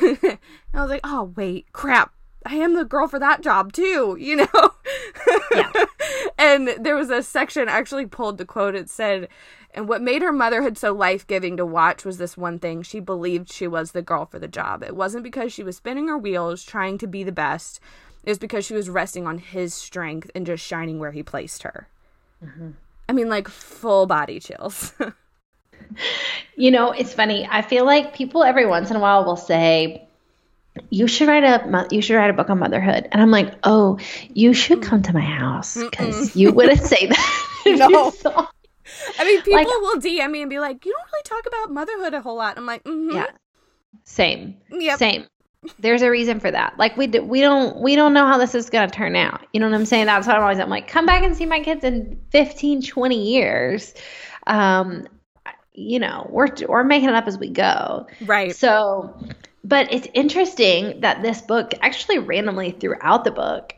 And 0.01 0.18
i 0.75 0.81
was 0.81 0.90
like 0.90 1.03
oh 1.05 1.33
wait 1.37 1.72
crap. 1.72 2.12
I 2.44 2.57
am 2.57 2.75
the 2.75 2.85
girl 2.85 3.07
for 3.07 3.20
that 3.20 3.42
job 3.42 3.72
too 3.72 4.16
you 4.18 4.37
know? 4.37 4.70
Yeah. 5.55 5.70
and 6.38 6.68
there 6.79 6.96
was 6.96 7.11
a 7.11 7.22
section 7.22 7.68
I 7.68 7.72
actually 7.72 8.07
pulled 8.07 8.38
the 8.38 8.44
quote. 8.44 8.75
It 8.75 8.90
said 8.90 9.29
and 9.75 9.88
what 9.88 10.01
made 10.01 10.22
her 10.22 10.33
motherhood 10.33 10.79
so 10.79 10.92
life-giving 10.92 11.59
to 11.59 11.66
watch 11.66 12.05
was 12.05 12.16
this 12.16 12.37
one 12.37 12.59
thing. 12.59 12.83
She 12.83 12.99
believed 12.99 13.53
she 13.53 13.68
was 13.68 13.92
the 13.92 14.01
girl 14.01 14.25
for 14.25 14.38
the 14.38 14.49
job. 14.49 14.83
It 14.83 14.96
wasn't 14.96 15.22
because 15.22 15.53
she 15.53 15.62
was 15.62 15.77
spinning 15.77 16.09
her 16.09 16.16
wheels 16.16 16.64
trying 16.64 16.96
to 16.99 17.07
be 17.07 17.22
the 17.22 17.33
best. 17.33 17.79
It 18.25 18.31
was 18.31 18.38
because 18.38 18.64
she 18.64 18.75
was 18.75 18.88
resting 18.88 19.27
on 19.27 19.38
his 19.38 19.75
strength 19.75 20.31
and 20.35 20.46
just 20.46 20.64
shining 20.64 20.99
where 20.99 21.12
he 21.12 21.22
placed 21.22 21.62
her. 21.62 21.88
Mm-hmm. 22.44 22.70
I 23.09 23.12
mean 23.12 23.29
like 23.29 23.49
full 23.49 24.07
body 24.07 24.40
chills. 24.40 24.94
You 26.57 26.70
know, 26.70 26.90
it's 26.92 27.12
funny. 27.12 27.46
I 27.51 27.61
feel 27.61 27.85
like 27.85 28.14
people 28.14 28.42
every 28.42 28.66
once 28.66 28.90
in 28.90 28.96
a 28.96 29.01
while 29.01 29.25
will 29.25 29.37
say, 29.37 30.06
"You 30.91 31.07
should 31.07 31.29
write 31.29 31.45
a 31.45 31.87
you 31.91 32.01
should 32.03 32.17
write 32.17 32.31
a 32.31 32.33
book 32.33 32.51
on 32.51 32.59
motherhood," 32.59 33.09
and 33.12 33.21
I'm 33.23 33.31
like, 33.31 33.55
"Oh, 33.65 33.99
you 34.35 34.53
should 34.55 34.83
come 34.83 35.03
to 35.03 35.12
my 35.12 35.21
house 35.21 35.77
because 35.77 36.35
you 36.37 36.53
wouldn't 36.53 36.83
say 36.83 37.07
that." 37.07 37.43
No. 37.67 38.12
i 39.19 39.25
mean 39.25 39.43
people 39.43 39.55
Like- 39.55 39.67
will 39.67 39.97
dm 39.97 40.31
me 40.31 40.41
and 40.41 40.49
be 40.49 40.61
like 40.61 40.87
you 40.87 40.93
don't 40.93 41.09
really 41.12 41.23
talk 41.25 41.45
about 41.47 41.73
motherhood 41.75 42.15
a 42.15 42.21
whole 42.23 42.37
lot 42.37 42.57
i'm 42.57 42.65
like 42.65 42.85
mm-hmm 42.85 43.17
Yeah. 43.17 43.27
Same. 44.05 44.57
yep 44.71 44.99
Same. 45.01 45.27
There's 45.81 46.03
a 46.03 46.11
reason 46.11 46.39
for 46.39 46.49
that. 46.49 46.79
Like 46.79 46.97
we 46.97 47.09
do, 47.09 47.25
we 47.25 47.41
don't 47.41 47.81
we 47.81 47.97
don't 47.97 48.12
know 48.15 48.25
how 48.25 48.39
this 48.39 48.55
is 48.55 48.71
going 48.71 48.89
to 48.89 48.95
turn 48.95 49.17
out. 49.17 49.45
You 49.53 49.59
know 49.59 49.69
what 49.69 49.75
I'm 49.75 49.85
saying? 49.85 50.07
That's 50.07 50.25
what 50.29 50.37
I'm 50.37 50.43
always 50.43 50.61
I'm 50.61 50.69
like, 50.71 50.87
come 50.87 51.07
back 51.07 51.25
and 51.25 51.37
see 51.37 51.45
my 51.45 51.59
kids 51.59 51.83
in 51.83 52.21
15, 52.31 52.83
20 52.83 53.31
years. 53.33 53.93
Um, 54.47 55.09
you 55.73 55.99
know, 55.99 56.29
we're 56.31 56.47
we're 56.69 56.85
making 56.85 57.09
it 57.09 57.17
up 57.17 57.27
as 57.27 57.37
we 57.37 57.51
go. 57.51 58.07
right 58.27 58.55
So, 58.55 59.19
but 59.66 59.92
it's 59.92 60.07
interesting 60.14 61.00
that 61.00 61.22
this 61.22 61.40
book 61.40 61.72
actually 61.81 62.18
randomly 62.18 62.70
throughout 62.70 63.24
the 63.24 63.33
book, 63.33 63.74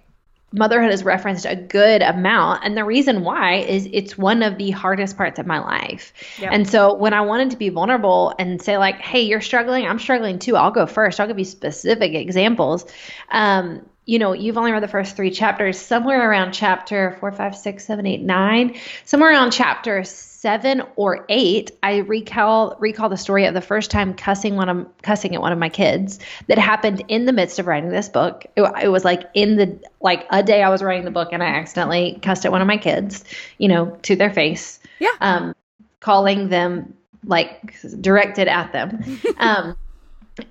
motherhood 0.53 0.93
is 0.93 1.03
referenced 1.03 1.47
a 1.47 1.57
good 1.57 2.03
amount. 2.03 2.65
And 2.65 2.77
the 2.77 2.85
reason 2.85 3.23
why 3.23 3.57
is 3.57 3.89
it's 3.93 4.19
one 4.19 4.43
of 4.43 4.59
the 4.59 4.71
hardest 4.71 5.17
parts 5.17 5.39
of 5.39 5.47
my 5.47 5.61
life. 5.61 6.13
Yep. 6.39 6.53
And 6.53 6.69
so 6.69 6.95
when 6.95 7.15
I 7.15 7.23
wanted 7.23 7.51
to 7.51 7.57
be 7.57 7.71
vulnerable 7.71 8.35
and 8.39 8.61
say, 8.61 8.77
like, 8.77 8.97
hey, 8.97 9.23
you're 9.23 9.41
struggling, 9.41 9.87
I'm 9.87 9.99
struggling 9.99 10.39
too, 10.39 10.57
I'll 10.57 10.71
go 10.71 10.87
first. 10.87 11.21
I'll 11.21 11.27
give 11.27 11.39
you 11.39 11.45
specific 11.45 12.15
examples. 12.15 12.85
Um, 13.31 13.87
you 14.05 14.19
know, 14.19 14.33
you've 14.33 14.57
only 14.57 14.73
read 14.73 14.83
the 14.83 14.89
first 14.89 15.17
three 15.17 15.31
chapters, 15.31 15.79
somewhere 15.79 16.31
around 16.31 16.53
chapter 16.53 17.17
four, 17.21 17.31
five, 17.33 17.55
six, 17.55 17.87
seven, 17.87 18.07
eight, 18.07 18.23
nine, 18.23 18.77
somewhere 19.05 19.31
around 19.31 19.51
chapter 19.51 20.03
seven 20.39 20.83
or 20.95 21.27
eight, 21.29 21.73
I 21.83 21.97
recall 21.97 22.77
recall 22.79 23.09
the 23.09 23.17
story 23.17 23.47
of 23.47 23.55
the 23.55 23.61
first 23.61 23.91
time 23.91 24.15
cussing 24.15 24.55
one 24.55 24.69
of 24.69 24.87
cussing 25.03 25.35
at 25.35 25.41
one 25.41 25.51
of 25.51 25.59
my 25.59 25.69
kids 25.69 26.21
that 26.47 26.59
happened 26.59 27.03
in 27.09 27.25
the 27.25 27.33
midst 27.33 27.59
of 27.59 27.67
writing 27.67 27.91
this 27.91 28.09
book. 28.09 28.47
It, 28.55 28.63
it 28.81 28.89
was 28.89 29.05
like 29.05 29.25
in 29.35 29.57
the 29.57 29.77
like 30.01 30.27
a 30.31 30.45
day 30.45 30.63
I 30.63 30.69
was 30.69 30.81
writing 30.81 31.05
the 31.05 31.11
book 31.11 31.31
and 31.33 31.43
I 31.43 31.47
accidentally 31.47 32.21
cussed 32.23 32.47
at 32.47 32.53
one 32.53 32.61
of 32.61 32.69
my 32.69 32.77
kids, 32.77 33.25
you 33.59 33.67
know, 33.67 33.99
to 34.03 34.15
their 34.15 34.33
face. 34.33 34.79
Yeah. 35.01 35.11
Um, 35.21 35.57
calling 35.99 36.51
them 36.51 36.95
like 37.25 37.75
directed 38.01 38.47
at 38.47 38.73
them. 38.73 39.03
um, 39.39 39.77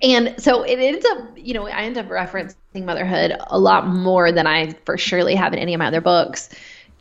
and 0.02 0.34
so 0.36 0.64
it 0.64 0.78
ends 0.78 1.06
up, 1.06 1.30
you 1.34 1.54
know, 1.54 1.66
I 1.66 1.84
end 1.84 1.96
up 1.96 2.08
referencing 2.08 2.84
motherhood 2.84 3.34
a 3.46 3.58
lot 3.58 3.88
more 3.88 4.32
than 4.32 4.46
I 4.46 4.74
for 4.84 4.98
surely 4.98 5.34
have 5.34 5.54
in 5.54 5.58
any 5.58 5.72
of 5.72 5.78
my 5.78 5.86
other 5.86 6.02
books, 6.02 6.50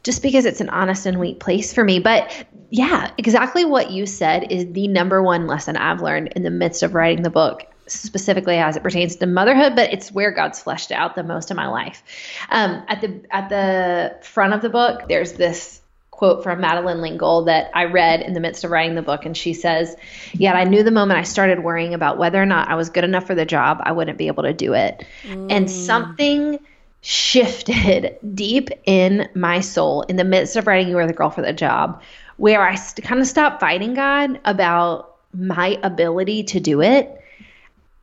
just 0.07 0.21
because 0.21 0.45
it's 0.45 0.61
an 0.61 0.69
honest 0.69 1.05
and 1.05 1.19
weak 1.19 1.37
place 1.37 1.73
for 1.73 1.83
me. 1.83 1.99
But 1.99 2.45
yeah, 2.69 3.11
exactly 3.17 3.65
what 3.65 3.91
you 3.91 4.05
said 4.05 4.49
is 4.49 4.71
the 4.71 4.87
number 4.87 5.21
one 5.21 5.47
lesson 5.47 5.75
I've 5.75 6.01
learned 6.01 6.29
in 6.29 6.43
the 6.43 6.49
midst 6.49 6.81
of 6.81 6.93
writing 6.93 7.23
the 7.23 7.29
book, 7.29 7.65
specifically 7.87 8.55
as 8.55 8.77
it 8.77 8.83
pertains 8.83 9.17
to 9.17 9.25
motherhood. 9.25 9.75
But 9.75 9.91
it's 9.91 10.09
where 10.09 10.31
God's 10.31 10.61
fleshed 10.61 10.93
out 10.93 11.15
the 11.15 11.23
most 11.23 11.51
in 11.51 11.57
my 11.57 11.67
life. 11.67 12.01
Um, 12.49 12.85
at 12.87 13.01
the 13.01 13.21
at 13.31 13.49
the 13.49 14.15
front 14.25 14.53
of 14.53 14.61
the 14.61 14.69
book, 14.69 15.09
there's 15.09 15.33
this 15.33 15.81
quote 16.09 16.41
from 16.41 16.61
Madeleine 16.61 17.01
L'Engle 17.01 17.43
that 17.43 17.69
I 17.75 17.83
read 17.83 18.21
in 18.21 18.31
the 18.31 18.39
midst 18.39 18.63
of 18.63 18.71
writing 18.71 18.95
the 18.95 19.01
book. 19.01 19.25
And 19.25 19.35
she 19.35 19.53
says, 19.53 19.93
Yet 20.31 20.55
I 20.55 20.63
knew 20.63 20.83
the 20.83 20.89
moment 20.91 21.19
I 21.19 21.23
started 21.23 21.65
worrying 21.65 21.93
about 21.93 22.17
whether 22.17 22.41
or 22.41 22.45
not 22.45 22.69
I 22.69 22.75
was 22.75 22.89
good 22.89 23.03
enough 23.03 23.27
for 23.27 23.35
the 23.35 23.45
job, 23.45 23.81
I 23.83 23.91
wouldn't 23.91 24.17
be 24.17 24.27
able 24.27 24.43
to 24.43 24.53
do 24.53 24.73
it. 24.73 25.05
And 25.49 25.69
something 25.69 26.59
shifted 27.07 28.17
deep 28.35 28.69
in 28.83 29.29
my 29.33 29.61
soul 29.61 30.01
in 30.01 30.17
the 30.17 30.25
midst 30.25 30.57
of 30.57 30.67
writing 30.67 30.89
You 30.89 30.97
Are 30.97 31.07
the 31.07 31.13
Girl 31.13 31.29
for 31.29 31.41
the 31.41 31.53
Job, 31.53 32.01
where 32.35 32.61
I 32.61 32.75
st- 32.75 33.07
kind 33.07 33.21
of 33.21 33.27
stopped 33.27 33.61
fighting 33.61 33.93
God 33.93 34.41
about 34.43 35.15
my 35.33 35.79
ability 35.83 36.43
to 36.43 36.59
do 36.59 36.81
it. 36.81 37.09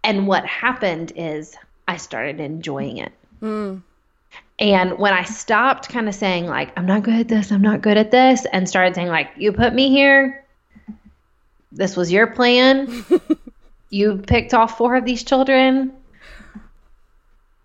And 0.03 0.27
what 0.27 0.47
happened 0.47 1.13
is 1.17 1.55
I 1.87 1.99
started 1.99 2.41
enjoying 2.41 2.97
it. 2.97 3.13
Mm. 3.43 3.83
And 4.59 4.99
when 4.99 5.13
I 5.13 5.25
stopped 5.25 5.91
kind 5.91 6.09
of 6.09 6.15
saying, 6.15 6.47
like, 6.47 6.73
I'm 6.79 6.87
not 6.87 7.03
good 7.03 7.21
at 7.21 7.29
this, 7.29 7.53
I'm 7.53 7.61
not 7.61 7.83
good 7.83 7.99
at 7.99 8.11
this, 8.11 8.47
and 8.55 8.67
started 8.67 8.95
saying, 8.95 9.09
like, 9.09 9.33
you 9.37 9.53
put 9.53 9.75
me 9.75 9.91
here, 9.91 10.47
this 11.73 11.95
was 11.95 12.11
your 12.11 12.29
plan, 12.29 13.05
you 13.91 14.17
picked 14.27 14.55
all 14.55 14.67
four 14.67 14.97
of 14.97 15.05
these 15.05 15.25
children, 15.25 15.93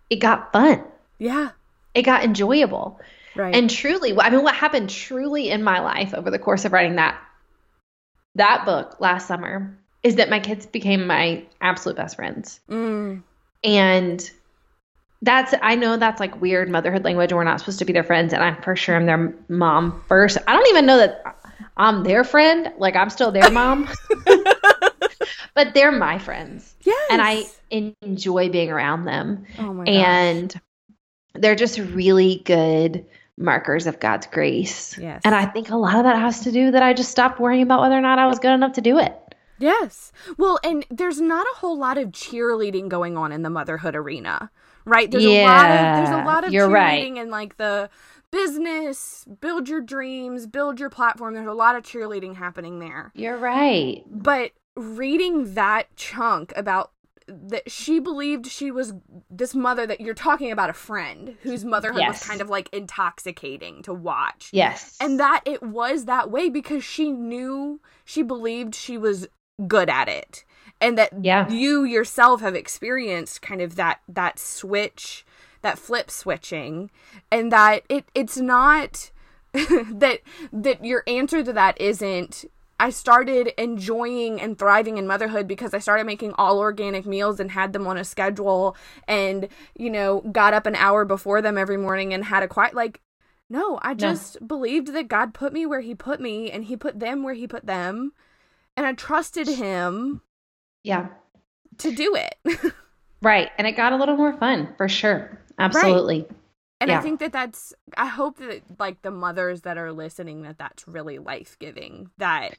it 0.09 0.17
got 0.17 0.51
fun. 0.51 0.83
Yeah 1.19 1.51
It 1.93 2.01
got 2.03 2.23
enjoyable. 2.23 2.99
right 3.35 3.53
And 3.55 3.69
truly, 3.69 4.17
I 4.19 4.29
mean, 4.31 4.41
what 4.43 4.55
happened 4.55 4.89
truly 4.89 5.49
in 5.49 5.61
my 5.63 5.79
life 5.81 6.13
over 6.13 6.31
the 6.31 6.39
course 6.39 6.65
of 6.65 6.73
writing 6.73 6.95
that 6.95 7.19
that 8.35 8.65
book 8.65 8.99
last 8.99 9.27
summer 9.27 9.77
is 10.03 10.15
that 10.15 10.29
my 10.29 10.39
kids 10.39 10.65
became 10.65 11.05
my 11.05 11.43
absolute 11.61 11.97
best 11.97 12.15
friends. 12.15 12.59
mm. 12.69 13.21
And 13.63 14.31
that's 15.21 15.53
I 15.61 15.75
know 15.75 15.97
that's 15.97 16.21
like 16.21 16.39
weird 16.39 16.69
motherhood 16.69 17.03
language 17.03 17.33
we're 17.33 17.43
not 17.43 17.59
supposed 17.59 17.79
to 17.79 17.85
be 17.85 17.91
their 17.91 18.05
friends 18.05 18.31
and 18.31 18.41
I'm 18.41 18.61
for 18.61 18.75
sure 18.77 18.95
I'm 18.95 19.05
their 19.05 19.33
mom 19.49 20.01
first. 20.07 20.37
I 20.47 20.53
don't 20.53 20.67
even 20.69 20.85
know 20.85 20.97
that 20.97 21.21
I'm 21.75 22.03
their 22.03 22.23
friend, 22.23 22.71
like 22.77 22.95
I'm 22.95 23.09
still 23.09 23.31
their 23.31 23.51
mom. 23.51 23.89
but 25.55 25.73
they're 25.73 25.91
my 25.91 26.17
friends 26.19 26.73
yes 26.83 27.07
and 27.11 27.21
I 27.21 27.43
enjoy 27.71 28.49
being 28.49 28.71
around 28.71 29.03
them 29.05 29.45
oh 29.57 29.73
my 29.73 29.85
gosh. 29.85 29.93
and 29.93 30.61
they're 31.33 31.55
just 31.55 31.79
really 31.79 32.41
good 32.45 33.05
markers 33.37 33.87
of 33.87 33.99
God's 33.99 34.27
grace. 34.27 34.97
yes 34.97 35.21
And 35.23 35.33
I 35.33 35.45
think 35.45 35.69
a 35.69 35.77
lot 35.77 35.95
of 35.95 36.03
that 36.03 36.17
has 36.17 36.41
to 36.41 36.51
do 36.51 36.71
that 36.71 36.83
I 36.83 36.93
just 36.93 37.11
stopped 37.11 37.39
worrying 37.39 37.63
about 37.63 37.81
whether 37.81 37.97
or 37.97 38.01
not 38.01 38.19
I 38.19 38.27
was 38.27 38.39
good 38.39 38.53
enough 38.53 38.73
to 38.73 38.81
do 38.81 38.99
it. 38.99 39.15
Yes. 39.59 40.11
Well, 40.37 40.59
and 40.63 40.85
there's 40.89 41.19
not 41.19 41.45
a 41.53 41.57
whole 41.57 41.77
lot 41.77 41.97
of 41.97 42.09
cheerleading 42.09 42.87
going 42.87 43.17
on 43.17 43.31
in 43.31 43.43
the 43.43 43.49
motherhood 43.49 43.95
arena, 43.95 44.49
right? 44.85 45.11
There's 45.11 45.25
a 45.25 45.43
lot 45.43 45.69
of 45.69 45.97
there's 45.97 46.09
a 46.09 46.25
lot 46.25 46.43
of 46.45 46.51
cheerleading 46.51 46.71
right. 46.71 47.17
in 47.17 47.29
like 47.29 47.57
the 47.57 47.89
business, 48.31 49.25
build 49.41 49.67
your 49.67 49.81
dreams, 49.81 50.47
build 50.47 50.79
your 50.79 50.89
platform. 50.89 51.33
There's 51.33 51.47
a 51.47 51.53
lot 51.53 51.75
of 51.75 51.83
cheerleading 51.83 52.35
happening 52.35 52.79
there. 52.79 53.11
You're 53.15 53.37
right. 53.37 54.03
But 54.09 54.51
reading 54.75 55.55
that 55.55 55.95
chunk 55.95 56.53
about 56.55 56.91
that 57.29 57.69
she 57.71 57.99
believed 57.99 58.47
she 58.47 58.71
was 58.71 58.93
this 59.29 59.53
mother 59.55 59.85
that 59.87 60.01
you're 60.01 60.13
talking 60.13 60.51
about 60.51 60.69
a 60.69 60.73
friend 60.73 61.35
whose 61.41 61.63
motherhood 61.63 61.99
Yes. 62.01 62.19
was 62.21 62.27
kind 62.27 62.41
of 62.41 62.49
like 62.49 62.69
intoxicating 62.73 63.81
to 63.83 63.93
watch. 63.93 64.49
Yes. 64.51 64.97
And 64.99 65.19
that 65.19 65.41
it 65.45 65.61
was 65.63 66.05
that 66.05 66.29
way 66.31 66.49
because 66.49 66.83
she 66.83 67.11
knew, 67.11 67.79
she 68.05 68.21
believed 68.23 68.75
she 68.75 68.97
was 68.97 69.27
good 69.67 69.89
at 69.89 70.07
it. 70.09 70.43
And 70.81 70.97
that 70.97 71.09
Yeah. 71.23 71.49
you 71.49 71.83
yourself 71.83 72.41
have 72.41 72.55
experienced 72.55 73.41
kind 73.41 73.61
of 73.61 73.75
that 73.75 73.99
that 74.07 74.39
switch, 74.39 75.25
that 75.61 75.77
flip 75.77 76.09
switching, 76.09 76.89
and 77.31 77.51
that 77.51 77.83
it 77.89 78.05
it's 78.15 78.37
not 78.37 79.11
that 79.53 80.19
that 80.53 80.85
your 80.85 81.03
answer 81.07 81.43
to 81.43 81.51
that 81.53 81.79
isn't 81.81 82.45
I 82.79 82.91
started 82.91 83.53
enjoying 83.57 84.39
and 84.39 84.57
thriving 84.57 84.97
in 84.97 85.05
motherhood 85.05 85.47
because 85.47 85.73
I 85.73 85.79
started 85.79 86.05
making 86.05 86.33
all 86.37 86.59
organic 86.59 87.05
meals 87.05 87.39
and 87.39 87.51
had 87.51 87.73
them 87.73 87.85
on 87.87 87.97
a 87.97 88.03
schedule 88.03 88.77
and 89.07 89.47
you 89.77 89.89
know 89.89 90.21
got 90.31 90.53
up 90.53 90.65
an 90.65 90.75
hour 90.75 91.05
before 91.05 91.41
them 91.41 91.57
every 91.57 91.77
morning 91.77 92.13
and 92.13 92.25
had 92.25 92.43
a 92.43 92.47
quiet 92.47 92.73
like 92.73 93.01
no, 93.49 93.79
I 93.81 93.95
just 93.95 94.47
believed 94.47 94.93
that 94.93 95.07
God 95.07 95.33
put 95.33 95.51
me 95.51 95.65
where 95.65 95.81
he 95.81 95.95
put 95.95 96.21
me 96.21 96.51
and 96.51 96.65
he 96.65 96.77
put 96.77 96.99
them 96.99 97.23
where 97.23 97.33
he 97.33 97.47
put 97.47 97.65
them 97.65 98.13
and 98.77 98.85
I 98.85 98.93
trusted 98.93 99.47
him 99.47 100.21
Yeah. 100.83 101.07
To 101.79 101.91
do 101.91 102.15
it. 102.15 102.73
right. 103.21 103.49
And 103.57 103.65
it 103.65 103.75
got 103.75 103.91
a 103.91 103.95
little 103.95 104.17
more 104.17 104.37
fun 104.37 104.73
for 104.77 104.87
sure. 104.87 105.41
Absolutely. 105.57 106.21
Right. 106.21 106.31
And 106.81 106.89
yeah. 106.89 106.99
I 106.99 107.01
think 107.01 107.19
that 107.21 107.33
that's, 107.33 107.73
I 107.97 108.05
hope 108.05 108.37
that 108.37 108.61
like 108.79 109.01
the 109.01 109.11
mothers 109.11 109.61
that 109.61 109.77
are 109.77 109.91
listening, 109.91 110.43
that 110.43 110.57
that's 110.59 110.87
really 110.87 111.17
life 111.17 111.57
giving. 111.59 112.11
That 112.17 112.55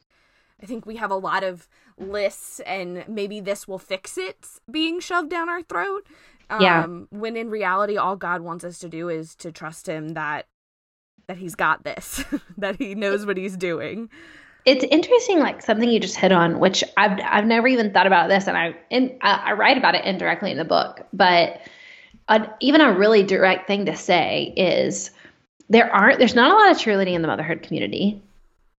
I 0.62 0.66
think 0.66 0.87
we 0.87 0.96
have 0.96 1.11
a 1.11 1.16
lot 1.16 1.42
of 1.42 1.68
lists 1.99 2.61
and 2.61 3.05
maybe 3.09 3.40
this 3.40 3.66
will 3.66 3.79
fix 3.79 4.18
it 4.18 4.46
being 4.70 5.01
shoved 5.01 5.31
down 5.31 5.49
our 5.49 5.62
throat. 5.62 6.07
Um, 6.51 6.61
yeah. 6.61 6.87
When 7.18 7.37
in 7.37 7.51
reality, 7.51 7.96
all 7.96 8.16
God 8.16 8.42
wants 8.42 8.64
us 8.64 8.79
to 8.81 8.88
do 8.88 9.09
is 9.09 9.35
to 9.37 9.53
trust 9.53 9.87
Him 9.87 10.11
that 10.11 10.46
that 11.29 11.37
He's 11.37 11.55
got 11.55 11.85
this, 11.85 12.25
that 12.59 12.77
He 12.77 12.94
knows 12.94 13.25
what 13.25 13.37
He's 13.37 13.57
doing. 13.57 14.11
It's 14.66 14.85
interesting, 14.85 15.38
like 15.38 15.62
something 15.62 15.88
you 15.88 16.01
just 16.01 16.16
hit 16.16 16.33
on, 16.33 16.59
which 16.59 16.85
I've 16.96 17.18
I've 17.25 17.46
never 17.46 17.68
even 17.68 17.92
thought 17.92 18.09
about 18.09 18.29
this, 18.29 18.46
and 18.49 18.57
I 18.57 18.75
in, 18.90 19.16
I, 19.23 19.51
I 19.51 19.53
write 19.53 19.79
about 19.79 19.94
it 19.94 20.05
indirectly 20.05 20.51
in 20.51 20.59
the 20.59 20.64
book, 20.64 21.07
but 21.12 21.61
a, 22.29 22.49
even 22.61 22.81
a 22.81 22.92
really 22.92 23.23
direct 23.23 23.66
thing 23.66 23.87
to 23.87 23.96
say 23.96 24.53
is 24.57 25.12
there 25.68 25.90
aren't 25.94 26.18
there's 26.18 26.35
not 26.35 26.51
a 26.51 26.55
lot 26.55 26.70
of 26.70 26.77
cheerleading 26.79 27.14
in 27.14 27.23
the 27.23 27.29
motherhood 27.29 27.62
community. 27.62 28.23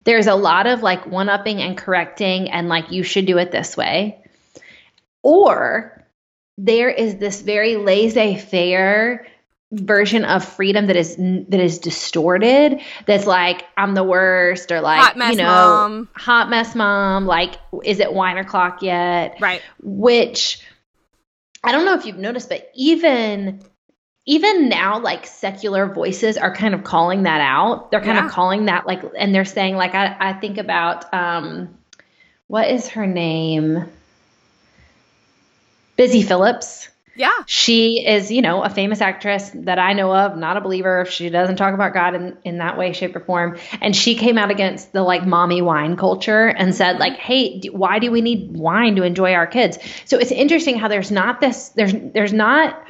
There's 0.04 0.28
a 0.28 0.36
lot 0.36 0.68
of 0.68 0.82
like 0.82 1.06
one 1.06 1.30
upping 1.30 1.62
and 1.62 1.78
correcting 1.78 2.50
and 2.50 2.68
like 2.68 2.92
you 2.92 3.04
should 3.04 3.26
do 3.26 3.38
it 3.38 3.52
this 3.52 3.78
way. 3.78 4.24
Or 5.24 6.06
there 6.58 6.90
is 6.90 7.18
this 7.18 7.42
very 7.42 7.76
laissez-faire 7.78 9.28
version 9.74 10.26
of 10.26 10.44
freedom 10.44 10.88
that 10.88 10.98
is 10.98 11.16
that 11.16 11.62
is 11.62 11.80
distorted 11.80 12.82
that's 13.06 13.26
like 13.26 13.64
i'm 13.78 13.94
the 13.94 14.04
worst 14.04 14.70
or 14.70 14.82
like 14.82 15.16
you 15.16 15.36
know 15.38 15.46
mom. 15.46 16.10
hot 16.14 16.50
mess 16.50 16.76
mom 16.76 17.26
like 17.26 17.56
is 17.86 18.02
it 18.02 18.12
wine 18.12 18.38
o'clock 18.38 18.82
yet 18.82 19.38
right 19.40 19.62
which 19.82 20.62
I 21.64 21.72
don't 21.72 21.86
know 21.86 21.94
if 21.94 22.06
you've 22.06 22.18
noticed, 22.18 22.50
but 22.50 22.70
even 22.74 23.62
even 24.26 24.70
now 24.70 25.00
like 25.00 25.26
secular 25.26 25.88
voices 25.88 26.38
are 26.38 26.54
kind 26.54 26.74
of 26.74 26.84
calling 26.84 27.24
that 27.24 27.42
out. 27.42 27.92
They're 27.92 28.02
kind 28.02 28.18
yeah. 28.18 28.26
of 28.26 28.32
calling 28.32 28.66
that 28.66 28.86
like 28.86 29.04
and 29.18 29.34
they're 29.34 29.46
saying 29.46 29.76
like 29.76 29.96
i, 29.96 30.16
I 30.20 30.34
think 30.34 30.58
about 30.58 31.12
um 31.14 31.78
what 32.48 32.70
is 32.70 32.90
her 32.90 33.08
name? 33.08 33.86
Busy 35.96 36.22
Philipps. 36.22 36.90
Yeah. 37.16 37.32
She 37.46 38.06
is 38.06 38.32
you 38.32 38.42
know 38.42 38.62
a 38.62 38.70
famous 38.70 39.02
actress 39.02 39.52
that 39.54 39.80
i 39.80 39.94
know 39.94 40.16
of 40.16 40.38
not 40.38 40.56
a 40.56 40.62
believer. 40.62 41.06
She 41.06 41.30
doesn't 41.30 41.56
talk 41.56 41.74
about 41.74 41.94
god 41.94 42.14
in, 42.14 42.38
in 42.44 42.58
that 42.60 42.78
way 42.78 42.94
shape 42.94 43.16
or 43.16 43.22
form. 43.22 43.58
And 43.82 43.96
she 43.96 44.16
came 44.16 44.38
out 44.38 44.52
against 44.52 44.94
the 44.94 45.02
like 45.02 45.26
mommy 45.26 45.64
wine 45.64 45.98
culture 45.98 46.48
and 46.48 46.76
said 46.76 47.00
like 47.00 47.14
hey 47.14 47.60
do, 47.60 47.74
why 47.74 47.98
do 47.98 48.12
we 48.12 48.22
need 48.22 48.56
wine 48.56 48.96
to 48.98 49.04
enjoy 49.04 49.34
our 49.34 49.48
kids? 49.48 49.80
So 50.06 50.20
it's 50.20 50.32
interesting 50.32 50.78
how 50.78 50.90
there's 50.90 51.12
not 51.12 51.42
this 51.42 51.70
there's 51.70 51.94
there's 51.94 52.34
not 52.34 52.82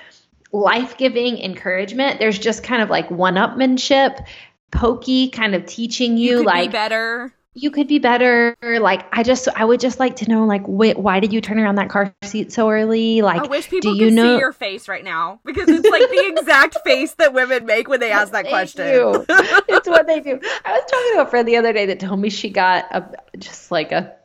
life-giving 0.51 1.37
encouragement 1.37 2.19
there's 2.19 2.37
just 2.39 2.63
kind 2.63 2.81
of 2.81 2.89
like 2.89 3.09
one-upmanship 3.09 4.25
pokey 4.71 5.29
kind 5.29 5.55
of 5.55 5.65
teaching 5.65 6.17
you, 6.17 6.39
you 6.39 6.43
like 6.43 6.71
better 6.71 7.33
you 7.53 7.69
could 7.69 7.87
be 7.87 7.99
better. 7.99 8.55
Like, 8.61 9.05
I 9.11 9.23
just, 9.23 9.47
I 9.55 9.65
would 9.65 9.79
just 9.79 9.99
like 9.99 10.17
to 10.17 10.29
know, 10.29 10.45
like, 10.45 10.63
wh- 10.65 10.97
why 10.97 11.19
did 11.19 11.33
you 11.33 11.41
turn 11.41 11.59
around 11.59 11.75
that 11.75 11.89
car 11.89 12.13
seat 12.23 12.53
so 12.53 12.69
early? 12.69 13.21
Like, 13.21 13.41
I 13.41 13.47
wish 13.47 13.69
people 13.69 13.93
do 13.93 13.99
you 13.99 14.11
know- 14.11 14.35
see 14.35 14.39
your 14.39 14.53
face 14.53 14.87
right 14.87 15.03
now 15.03 15.41
because 15.43 15.67
it's 15.67 15.87
like 15.87 16.09
the 16.09 16.33
exact 16.37 16.77
face 16.85 17.13
that 17.15 17.33
women 17.33 17.65
make 17.65 17.89
when 17.89 17.99
they 17.99 18.11
ask 18.11 18.31
that 18.31 18.47
question. 18.47 18.85
it's 19.29 19.87
what 19.87 20.07
they 20.07 20.21
do. 20.21 20.39
I 20.63 20.71
was 20.71 20.83
talking 20.89 21.15
to 21.15 21.21
a 21.21 21.25
friend 21.25 21.47
the 21.47 21.57
other 21.57 21.73
day 21.73 21.85
that 21.87 21.99
told 21.99 22.19
me 22.19 22.29
she 22.29 22.49
got 22.49 22.85
a 22.91 23.37
just 23.37 23.69
like 23.69 23.91
a 23.91 24.15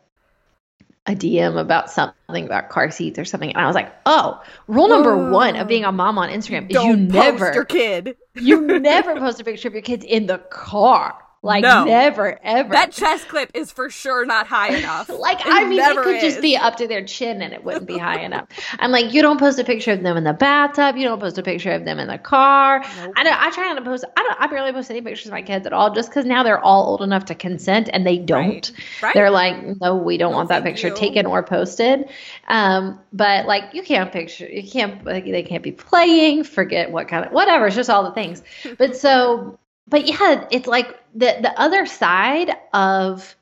a 1.06 1.14
DM 1.14 1.58
about 1.58 1.90
something 1.90 2.46
about 2.46 2.68
car 2.68 2.90
seats 2.90 3.18
or 3.18 3.24
something, 3.24 3.50
and 3.50 3.58
I 3.58 3.66
was 3.66 3.74
like, 3.74 3.92
"Oh, 4.06 4.42
rule 4.66 4.88
number 4.88 5.16
Whoa. 5.16 5.30
one 5.30 5.56
of 5.56 5.68
being 5.68 5.84
a 5.84 5.92
mom 5.92 6.18
on 6.18 6.28
Instagram 6.28 6.68
is 6.68 6.74
Don't 6.74 6.88
you 6.88 6.96
never 6.96 7.52
your 7.52 7.64
kid. 7.64 8.16
you 8.34 8.60
never 8.80 9.14
post 9.16 9.40
a 9.40 9.44
picture 9.44 9.68
of 9.68 9.74
your 9.74 9.82
kids 9.82 10.04
in 10.04 10.26
the 10.26 10.38
car." 10.38 11.16
Like 11.46 11.62
no. 11.62 11.84
never 11.84 12.38
ever. 12.42 12.70
That 12.70 12.90
chest 12.90 13.28
clip 13.28 13.52
is 13.54 13.70
for 13.70 13.88
sure 13.88 14.26
not 14.26 14.46
high 14.48 14.76
enough. 14.78 15.08
like 15.08 15.40
it 15.40 15.46
I 15.46 15.64
mean, 15.64 15.78
it 15.80 15.96
could 16.02 16.16
is. 16.16 16.22
just 16.22 16.42
be 16.42 16.56
up 16.56 16.76
to 16.78 16.88
their 16.88 17.04
chin 17.04 17.40
and 17.40 17.52
it 17.52 17.62
wouldn't 17.64 17.86
be 17.86 17.96
high 17.96 18.20
enough. 18.24 18.48
I'm 18.80 18.90
like, 18.90 19.14
you 19.14 19.22
don't 19.22 19.38
post 19.38 19.58
a 19.60 19.64
picture 19.64 19.92
of 19.92 20.02
them 20.02 20.16
in 20.16 20.24
the 20.24 20.32
bathtub. 20.32 20.96
You 20.96 21.04
don't 21.04 21.20
post 21.20 21.38
a 21.38 21.42
picture 21.42 21.70
of 21.70 21.84
them 21.84 22.00
in 22.00 22.08
the 22.08 22.18
car. 22.18 22.80
Nope. 22.80 23.12
I 23.16 23.22
know. 23.22 23.30
I 23.32 23.50
try 23.50 23.68
not 23.68 23.74
to 23.78 23.84
post. 23.84 24.04
I 24.16 24.22
don't. 24.22 24.40
I 24.40 24.46
barely 24.48 24.72
post 24.72 24.90
any 24.90 25.00
pictures 25.00 25.26
of 25.26 25.32
my 25.32 25.42
kids 25.42 25.66
at 25.66 25.72
all, 25.72 25.94
just 25.94 26.10
because 26.10 26.24
now 26.24 26.42
they're 26.42 26.58
all 26.58 26.88
old 26.88 27.02
enough 27.02 27.26
to 27.26 27.34
consent 27.36 27.88
and 27.92 28.04
they 28.04 28.18
don't. 28.18 28.46
Right. 28.48 28.72
Right. 29.02 29.14
They're 29.14 29.30
like, 29.30 29.80
no, 29.80 29.96
we 29.96 30.18
don't 30.18 30.32
no, 30.32 30.38
want 30.38 30.48
that 30.48 30.64
picture 30.64 30.88
you. 30.88 30.96
taken 30.96 31.26
or 31.26 31.42
posted. 31.44 32.08
Um, 32.48 32.98
but 33.12 33.46
like, 33.46 33.72
you 33.72 33.82
can't 33.82 34.10
picture. 34.12 34.48
You 34.48 34.68
can't. 34.68 35.04
Like, 35.04 35.24
they 35.24 35.42
can't 35.44 35.62
be 35.62 35.72
playing. 35.72 36.44
Forget 36.44 36.90
what 36.90 37.06
kind 37.08 37.24
of 37.24 37.32
whatever. 37.32 37.66
It's 37.68 37.76
just 37.76 37.90
all 37.90 38.02
the 38.02 38.12
things. 38.12 38.42
But 38.78 38.96
so 38.96 39.58
but 39.88 40.06
yeah, 40.06 40.46
it's 40.50 40.66
like 40.66 40.88
the 41.14 41.36
the 41.40 41.52
other 41.58 41.86
side 41.86 42.50
of 42.72 43.36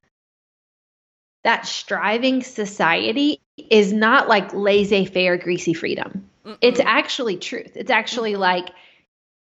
that 1.43 1.67
striving 1.67 2.43
society 2.43 3.41
is 3.71 3.93
not 3.93 4.29
like 4.29 4.53
laissez-faire 4.55 5.37
greasy 5.37 5.75
freedom. 5.75 6.29
Mm-mm. 6.45 6.59
It's 6.61 6.81
actually 6.81 7.37
truth. 7.37 7.73
It's 7.77 7.91
actually 7.91 8.33
mm-hmm. 8.33 8.41
like 8.41 8.71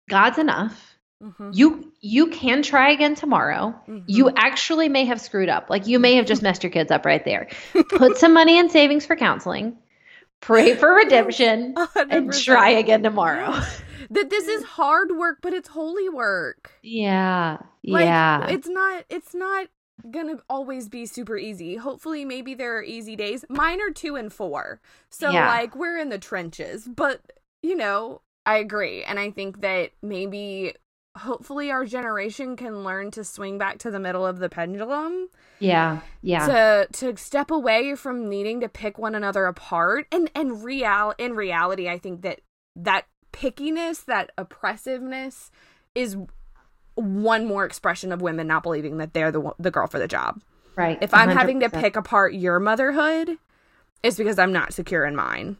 God's 0.09 0.38
enough. 0.38 0.96
Mm-hmm. 1.22 1.50
You 1.53 1.92
you 2.00 2.29
can 2.29 2.62
try 2.62 2.90
again 2.92 3.14
tomorrow. 3.14 3.74
Mm-hmm. 3.88 4.05
You 4.07 4.31
actually 4.31 4.88
may 4.88 5.05
have 5.05 5.20
screwed 5.20 5.48
up. 5.48 5.68
Like 5.68 5.87
you 5.87 5.98
may 5.98 6.16
have 6.16 6.26
just 6.26 6.42
messed 6.46 6.62
your 6.62 6.72
kids 6.72 6.90
up 6.90 7.05
right 7.05 7.24
there. 7.24 7.48
Put 7.90 8.16
some 8.16 8.35
money 8.35 8.59
in 8.59 8.70
savings 8.70 9.07
for 9.07 9.16
counseling. 9.16 9.76
Pray 10.40 10.74
for 10.74 10.92
redemption 10.94 11.74
100%. 11.74 12.07
and 12.11 12.33
try 12.33 12.70
again 12.70 13.03
tomorrow 13.03 13.61
that 14.11 14.29
this 14.31 14.49
is 14.49 14.62
mm. 14.62 14.66
hard 14.66 15.16
work, 15.16 15.38
but 15.40 15.55
it's 15.55 15.68
holy 15.68 16.09
work. 16.09 16.73
Yeah. 16.83 17.59
Like, 17.85 18.05
yeah. 18.05 18.46
It's 18.49 18.68
not 18.68 19.05
it's 19.09 19.35
not 19.35 19.68
gonna 20.11 20.38
always 20.49 20.88
be 20.88 21.07
super 21.07 21.37
easy. 21.37 21.77
Hopefully 21.77 22.25
maybe 22.25 22.55
there 22.55 22.77
are 22.77 22.83
easy 22.83 23.16
days. 23.16 23.44
Mine 23.49 23.81
are 23.81 23.90
two 23.90 24.16
and 24.16 24.33
four. 24.33 24.81
So 25.11 25.31
yeah. 25.31 25.49
like 25.49 25.77
we're 25.77 25.99
in 25.99 26.09
the 26.11 26.18
trenches. 26.18 26.88
But 26.88 27.20
you 27.62 27.77
know, 27.77 28.23
I 28.44 28.57
agree. 28.57 29.05
And 29.05 29.18
I 29.18 29.31
think 29.31 29.61
that 29.61 29.92
maybe 30.03 30.75
hopefully 31.16 31.70
our 31.70 31.85
generation 31.85 32.57
can 32.57 32.85
learn 32.85 33.11
to 33.11 33.25
swing 33.25 33.59
back 33.59 33.79
to 33.79 33.90
the 33.90 34.01
middle 34.01 34.27
of 34.27 34.38
the 34.38 34.49
pendulum. 34.49 35.29
Yeah. 35.61 36.01
Yeah. 36.23 36.46
To 36.46 36.87
to 36.92 37.16
step 37.16 37.51
away 37.51 37.94
from 37.94 38.29
needing 38.29 38.61
to 38.61 38.68
pick 38.68 38.99
one 38.99 39.14
another 39.14 39.46
apart. 39.46 40.07
And 40.11 40.31
and 40.35 40.64
real 40.64 41.14
in 41.18 41.35
reality 41.35 41.88
I 41.88 41.99
think 41.99 42.23
that 42.23 42.40
that 42.77 43.07
pickiness, 43.40 44.05
that 44.05 44.31
oppressiveness 44.37 45.50
is 45.94 46.16
one 46.94 47.46
more 47.46 47.64
expression 47.64 48.12
of 48.12 48.20
women 48.20 48.46
not 48.46 48.62
believing 48.62 48.98
that 48.98 49.14
they're 49.14 49.33
the 49.33 49.53
the 49.59 49.70
girl 49.70 49.87
for 49.87 49.98
the 49.98 50.09
job. 50.09 50.42
Right. 50.76 50.98
If 51.00 51.12
I'm 51.12 51.31
100%. 51.31 51.33
having 51.33 51.61
to 51.61 51.70
pick 51.70 51.96
apart 51.96 52.35
your 52.35 52.61
motherhood, 52.61 53.38
it's 54.03 54.16
because 54.16 54.38
I'm 54.38 54.53
not 54.53 54.72
secure 54.72 55.05
in 55.05 55.16
mine. 55.16 55.57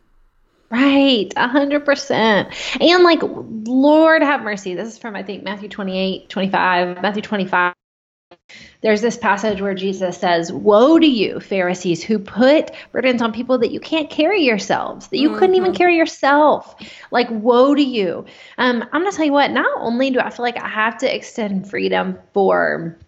Right, 0.71 1.33
a 1.37 1.49
hundred 1.49 1.85
percent. 1.85 2.49
And 2.81 3.03
like, 3.03 3.19
Lord 3.23 4.23
have 4.23 4.43
mercy. 4.43 4.75
This 4.77 4.89
is 4.89 4.99
from 4.99 5.17
I 5.17 5.25
think 5.25 5.43
Matthew 5.43 5.69
28, 5.69 6.29
25, 6.29 7.03
Matthew 7.03 7.23
25, 7.23 7.75
there's 8.83 9.01
this 9.01 9.17
passage 9.17 9.61
where 9.61 9.75
Jesus 9.75 10.17
says, 10.19 10.53
Woe 10.53 10.99
to 10.99 11.07
you, 11.07 11.41
Pharisees, 11.41 12.03
who 12.03 12.19
put 12.19 12.71
burdens 12.93 13.23
on 13.23 13.33
people 13.33 13.59
that 13.59 13.73
you 13.73 13.81
can't 13.81 14.09
carry 14.09 14.43
yourselves, 14.43 15.09
that 15.09 15.19
you 15.19 15.31
mm-hmm. 15.31 15.39
couldn't 15.39 15.57
even 15.57 15.73
mm-hmm. 15.73 15.79
carry 15.79 15.97
yourself. 15.97 16.75
Like, 17.11 17.29
woe 17.31 17.75
to 17.75 17.83
you. 17.83 18.25
Um, 18.59 18.85
I'm 18.93 19.03
going 19.03 19.11
to 19.11 19.17
tell 19.17 19.27
you 19.27 19.33
what, 19.33 19.51
not 19.51 19.71
only 19.79 20.11
do 20.11 20.21
I 20.21 20.31
feel 20.31 20.45
like 20.45 20.63
I 20.63 20.69
have 20.69 20.99
to 20.99 21.15
extend 21.15 21.69
freedom 21.69 22.19
for 22.33 22.99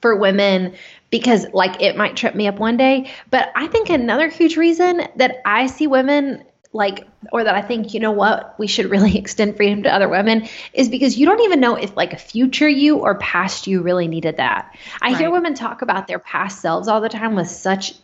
for 0.00 0.16
women 0.16 0.74
because 1.08 1.46
like 1.54 1.80
it 1.80 1.96
might 1.96 2.14
trip 2.14 2.34
me 2.34 2.46
up 2.46 2.58
one 2.58 2.76
day 2.76 3.10
but 3.30 3.50
i 3.54 3.66
think 3.66 3.88
another 3.88 4.28
huge 4.28 4.58
reason 4.58 5.00
that 5.16 5.40
i 5.46 5.66
see 5.66 5.86
women 5.86 6.44
like 6.74 7.06
or 7.32 7.44
that 7.44 7.54
I 7.54 7.62
think 7.62 7.94
you 7.94 8.00
know 8.00 8.10
what 8.10 8.58
we 8.58 8.66
should 8.66 8.90
really 8.90 9.16
extend 9.18 9.56
freedom 9.56 9.84
to 9.84 9.94
other 9.94 10.08
women 10.08 10.48
is 10.74 10.88
because 10.88 11.16
you 11.16 11.24
don't 11.24 11.40
even 11.42 11.60
know 11.60 11.76
if 11.76 11.96
like 11.96 12.12
a 12.12 12.18
future 12.18 12.68
you 12.68 12.98
or 12.98 13.14
past 13.14 13.66
you 13.66 13.80
really 13.80 14.08
needed 14.08 14.36
that. 14.36 14.76
I 15.00 15.10
right. 15.10 15.16
hear 15.16 15.30
women 15.30 15.54
talk 15.54 15.82
about 15.82 16.08
their 16.08 16.18
past 16.18 16.60
selves 16.60 16.88
all 16.88 17.00
the 17.00 17.08
time 17.08 17.36
with 17.36 17.48
such 17.48 17.94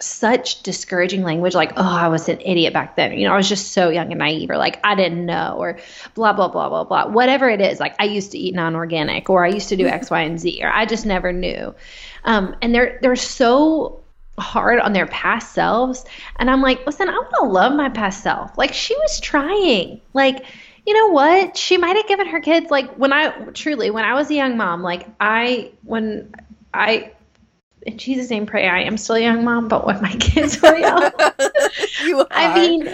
such 0.00 0.62
discouraging 0.64 1.22
language 1.22 1.54
like 1.54 1.72
oh 1.76 1.82
I 1.82 2.08
was 2.08 2.28
an 2.28 2.40
idiot 2.40 2.72
back 2.72 2.96
then. 2.96 3.18
You 3.18 3.26
know, 3.26 3.34
I 3.34 3.36
was 3.36 3.48
just 3.48 3.72
so 3.72 3.90
young 3.90 4.10
and 4.12 4.18
naive 4.20 4.50
or 4.50 4.56
like 4.56 4.78
I 4.84 4.94
didn't 4.94 5.26
know 5.26 5.56
or 5.58 5.78
blah 6.14 6.32
blah 6.32 6.48
blah 6.48 6.68
blah 6.68 6.84
blah. 6.84 7.08
Whatever 7.08 7.50
it 7.50 7.60
is, 7.60 7.80
like 7.80 7.96
I 7.98 8.04
used 8.04 8.32
to 8.32 8.38
eat 8.38 8.54
non-organic 8.54 9.28
or 9.28 9.44
I 9.44 9.48
used 9.48 9.70
to 9.70 9.76
do 9.76 9.86
X 9.88 10.10
Y 10.10 10.22
and 10.22 10.38
Z 10.38 10.60
or 10.62 10.70
I 10.70 10.86
just 10.86 11.04
never 11.04 11.32
knew. 11.32 11.74
Um, 12.24 12.54
and 12.62 12.72
they're 12.72 12.98
they're 13.02 13.16
so 13.16 14.03
hard 14.38 14.80
on 14.80 14.92
their 14.92 15.06
past 15.06 15.52
selves. 15.52 16.04
And 16.36 16.50
I'm 16.50 16.62
like, 16.62 16.84
listen, 16.86 17.08
I 17.08 17.12
want 17.12 17.34
to 17.40 17.46
love 17.46 17.74
my 17.74 17.88
past 17.88 18.22
self. 18.22 18.56
Like 18.58 18.72
she 18.72 18.94
was 18.96 19.20
trying. 19.20 20.00
Like, 20.12 20.44
you 20.86 20.94
know 20.94 21.08
what? 21.08 21.56
She 21.56 21.76
might 21.76 21.96
have 21.96 22.08
given 22.08 22.26
her 22.26 22.40
kids 22.40 22.70
like 22.70 22.94
when 22.96 23.12
I 23.12 23.30
truly 23.52 23.90
when 23.90 24.04
I 24.04 24.14
was 24.14 24.30
a 24.30 24.34
young 24.34 24.56
mom, 24.56 24.82
like 24.82 25.06
I 25.20 25.72
when 25.82 26.34
I 26.72 27.12
in 27.82 27.98
Jesus' 27.98 28.30
name, 28.30 28.46
pray 28.46 28.66
I 28.66 28.82
am 28.82 28.96
still 28.96 29.16
a 29.16 29.20
young 29.20 29.44
mom, 29.44 29.68
but 29.68 29.86
when 29.86 30.00
my 30.02 30.12
kids 30.20 30.60
were 30.60 30.76
young, 30.76 31.10
you 32.04 32.20
are. 32.20 32.26
I 32.30 32.54
mean, 32.54 32.88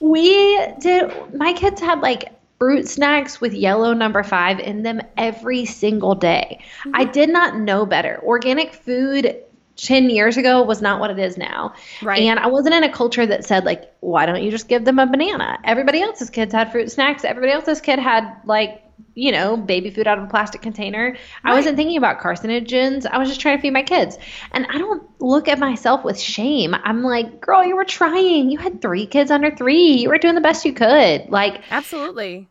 we 0.00 0.66
did. 0.80 1.12
My 1.34 1.52
kids 1.52 1.80
had 1.80 2.00
like 2.00 2.32
fruit 2.58 2.88
snacks 2.88 3.40
with 3.40 3.52
yellow 3.52 3.92
number 3.94 4.22
five 4.22 4.58
in 4.58 4.82
them 4.82 5.00
every 5.16 5.64
single 5.64 6.14
day. 6.14 6.60
I 6.92 7.04
mm-hmm. 7.04 7.12
did 7.12 7.30
not 7.30 7.56
know 7.56 7.86
better. 7.86 8.20
Organic 8.24 8.74
food 8.74 9.36
10 9.78 10.10
years 10.10 10.36
ago 10.36 10.62
was 10.62 10.82
not 10.82 11.00
what 11.00 11.10
it 11.10 11.18
is 11.18 11.38
now. 11.38 11.72
Right. 12.02 12.22
And 12.22 12.38
I 12.38 12.48
wasn't 12.48 12.74
in 12.74 12.84
a 12.84 12.92
culture 12.92 13.24
that 13.26 13.44
said, 13.44 13.64
like, 13.64 13.92
why 14.00 14.26
don't 14.26 14.42
you 14.42 14.50
just 14.50 14.68
give 14.68 14.84
them 14.84 14.98
a 14.98 15.06
banana? 15.06 15.58
Everybody 15.64 16.02
else's 16.02 16.30
kids 16.30 16.52
had 16.52 16.72
fruit 16.72 16.90
snacks. 16.90 17.24
Everybody 17.24 17.52
else's 17.52 17.80
kid 17.80 17.98
had, 17.98 18.28
like, 18.44 18.82
you 19.14 19.30
know, 19.30 19.56
baby 19.56 19.90
food 19.90 20.08
out 20.08 20.18
of 20.18 20.24
a 20.24 20.26
plastic 20.28 20.62
container. 20.62 21.16
I 21.44 21.54
wasn't 21.54 21.76
thinking 21.76 21.96
about 21.96 22.20
carcinogens. 22.20 23.06
I 23.06 23.18
was 23.18 23.28
just 23.28 23.40
trying 23.40 23.56
to 23.56 23.62
feed 23.62 23.72
my 23.72 23.84
kids. 23.84 24.18
And 24.52 24.66
I 24.68 24.78
don't 24.78 25.02
look 25.20 25.48
at 25.48 25.60
myself 25.60 26.04
with 26.04 26.18
shame. 26.18 26.74
I'm 26.74 27.02
like, 27.02 27.40
girl, 27.40 27.64
you 27.64 27.76
were 27.76 27.84
trying. 27.84 28.50
You 28.50 28.58
had 28.58 28.82
three 28.82 29.06
kids 29.06 29.30
under 29.30 29.54
three. 29.54 29.94
You 29.94 30.08
were 30.08 30.18
doing 30.18 30.34
the 30.34 30.40
best 30.40 30.64
you 30.64 30.72
could. 30.72 31.30
Like, 31.30 31.62
Absolutely. 31.70 32.48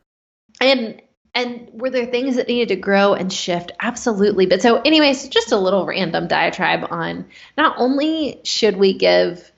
and 0.61 1.01
and 1.37 1.69
were 1.71 1.91
there 1.91 2.07
things 2.07 2.35
that 2.35 2.47
needed 2.47 2.69
to 2.69 2.75
grow 2.75 3.13
and 3.13 3.31
shift 3.31 3.71
absolutely 3.79 4.45
but 4.47 4.61
so 4.61 4.81
anyways 4.81 5.29
just 5.29 5.51
a 5.51 5.57
little 5.57 5.85
random 5.85 6.27
diatribe 6.27 6.87
on 6.89 7.25
not 7.57 7.75
only 7.77 8.39
should 8.43 8.75
we 8.75 8.93
give 8.93 9.51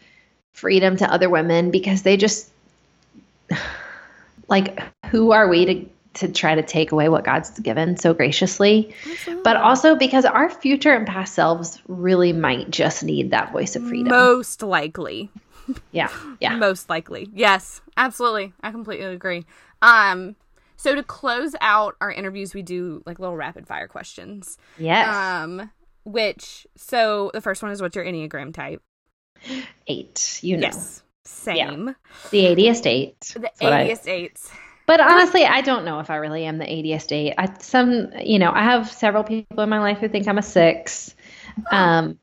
freedom 0.52 0.98
to 0.98 1.12
other 1.12 1.30
women 1.30 1.72
because 1.72 2.04
they 2.04 2.18
just 2.18 2.52
like 4.50 4.82
who 5.06 5.32
are 5.32 5.48
we 5.48 5.65
to 5.65 5.89
to 6.15 6.28
try 6.28 6.56
to 6.56 6.63
take 6.63 6.92
away 6.92 7.08
what 7.08 7.24
God's 7.24 7.52
given 7.60 7.96
so 7.96 8.13
graciously 8.13 8.94
but 9.44 9.56
also 9.56 9.96
because 9.96 10.26
our 10.26 10.50
future 10.50 10.92
and 10.94 11.08
past 11.08 11.34
selves 11.34 11.80
really 11.88 12.34
might 12.34 12.70
just 12.70 13.04
need 13.04 13.32
that 13.32 13.52
voice 13.52 13.76
of 13.76 13.88
freedom 13.88 14.10
Most 14.10 14.63
likely. 14.63 15.30
yeah 15.92 16.10
yeah 16.42 16.56
Most 16.56 16.89
likely. 16.89 17.30
Yes, 17.34 17.80
absolutely. 17.96 18.54
I 18.62 18.72
completely 18.72 19.06
agree. 19.06 19.46
Um, 19.84 20.36
so 20.82 20.96
to 20.96 21.04
close 21.04 21.54
out 21.60 21.96
our 22.00 22.10
interviews, 22.12 22.54
we 22.54 22.62
do 22.62 23.04
like 23.06 23.20
little 23.20 23.36
rapid 23.36 23.68
fire 23.68 23.88
questions. 23.88 24.58
yes 24.78 25.08
Um, 25.13 25.70
which 26.06 26.65
so 26.78 27.30
the 27.34 27.42
first 27.42 27.62
one 27.62 27.72
is 27.72 27.82
what's 27.82 27.96
your 27.96 28.06
Enneagram 28.06 28.54
type? 28.54 28.82
eight 29.88 30.39
you 30.42 30.58
know 30.58 30.68
Yes. 30.68 31.04
Same. 31.26 31.96
the 32.32 32.46
80th 32.46 32.86
eight 32.86 33.20
The 33.36 33.52
what 33.60 33.74
I- 33.74 33.96
eights. 34.08 34.52
But 34.88 35.00
honestly, 35.00 35.46
I 35.46 35.62
don't 35.62 35.86
know 35.86 36.00
if 36.00 36.10
I 36.10 36.15
really 36.15 36.46
am 36.46 36.58
the 36.58 36.65
80th 36.65 37.12
eight. 37.12 37.36
I 37.38 37.54
some 37.60 38.12
you 38.22 38.39
know 38.39 38.52
I 38.52 38.63
have 38.63 38.92
several 38.92 39.24
people 39.24 39.62
in 39.62 39.70
my 39.70 39.80
life 39.80 40.00
who 40.00 40.10
think 40.10 40.28
I'm 40.28 40.39
a 40.39 40.42
six, 40.42 41.13
um, 41.72 42.18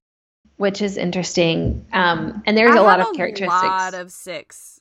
which 0.56 0.82
is 0.82 0.96
interesting. 0.96 1.86
Um, 1.92 2.42
and 2.44 2.56
there's 2.56 2.74
I 2.74 2.78
a 2.78 2.82
lot 2.82 2.98
have 2.98 3.10
of 3.10 3.14
a 3.14 3.16
characteristics. 3.16 3.52
lot 3.62 3.94
of 3.94 4.10
six. 4.10 4.80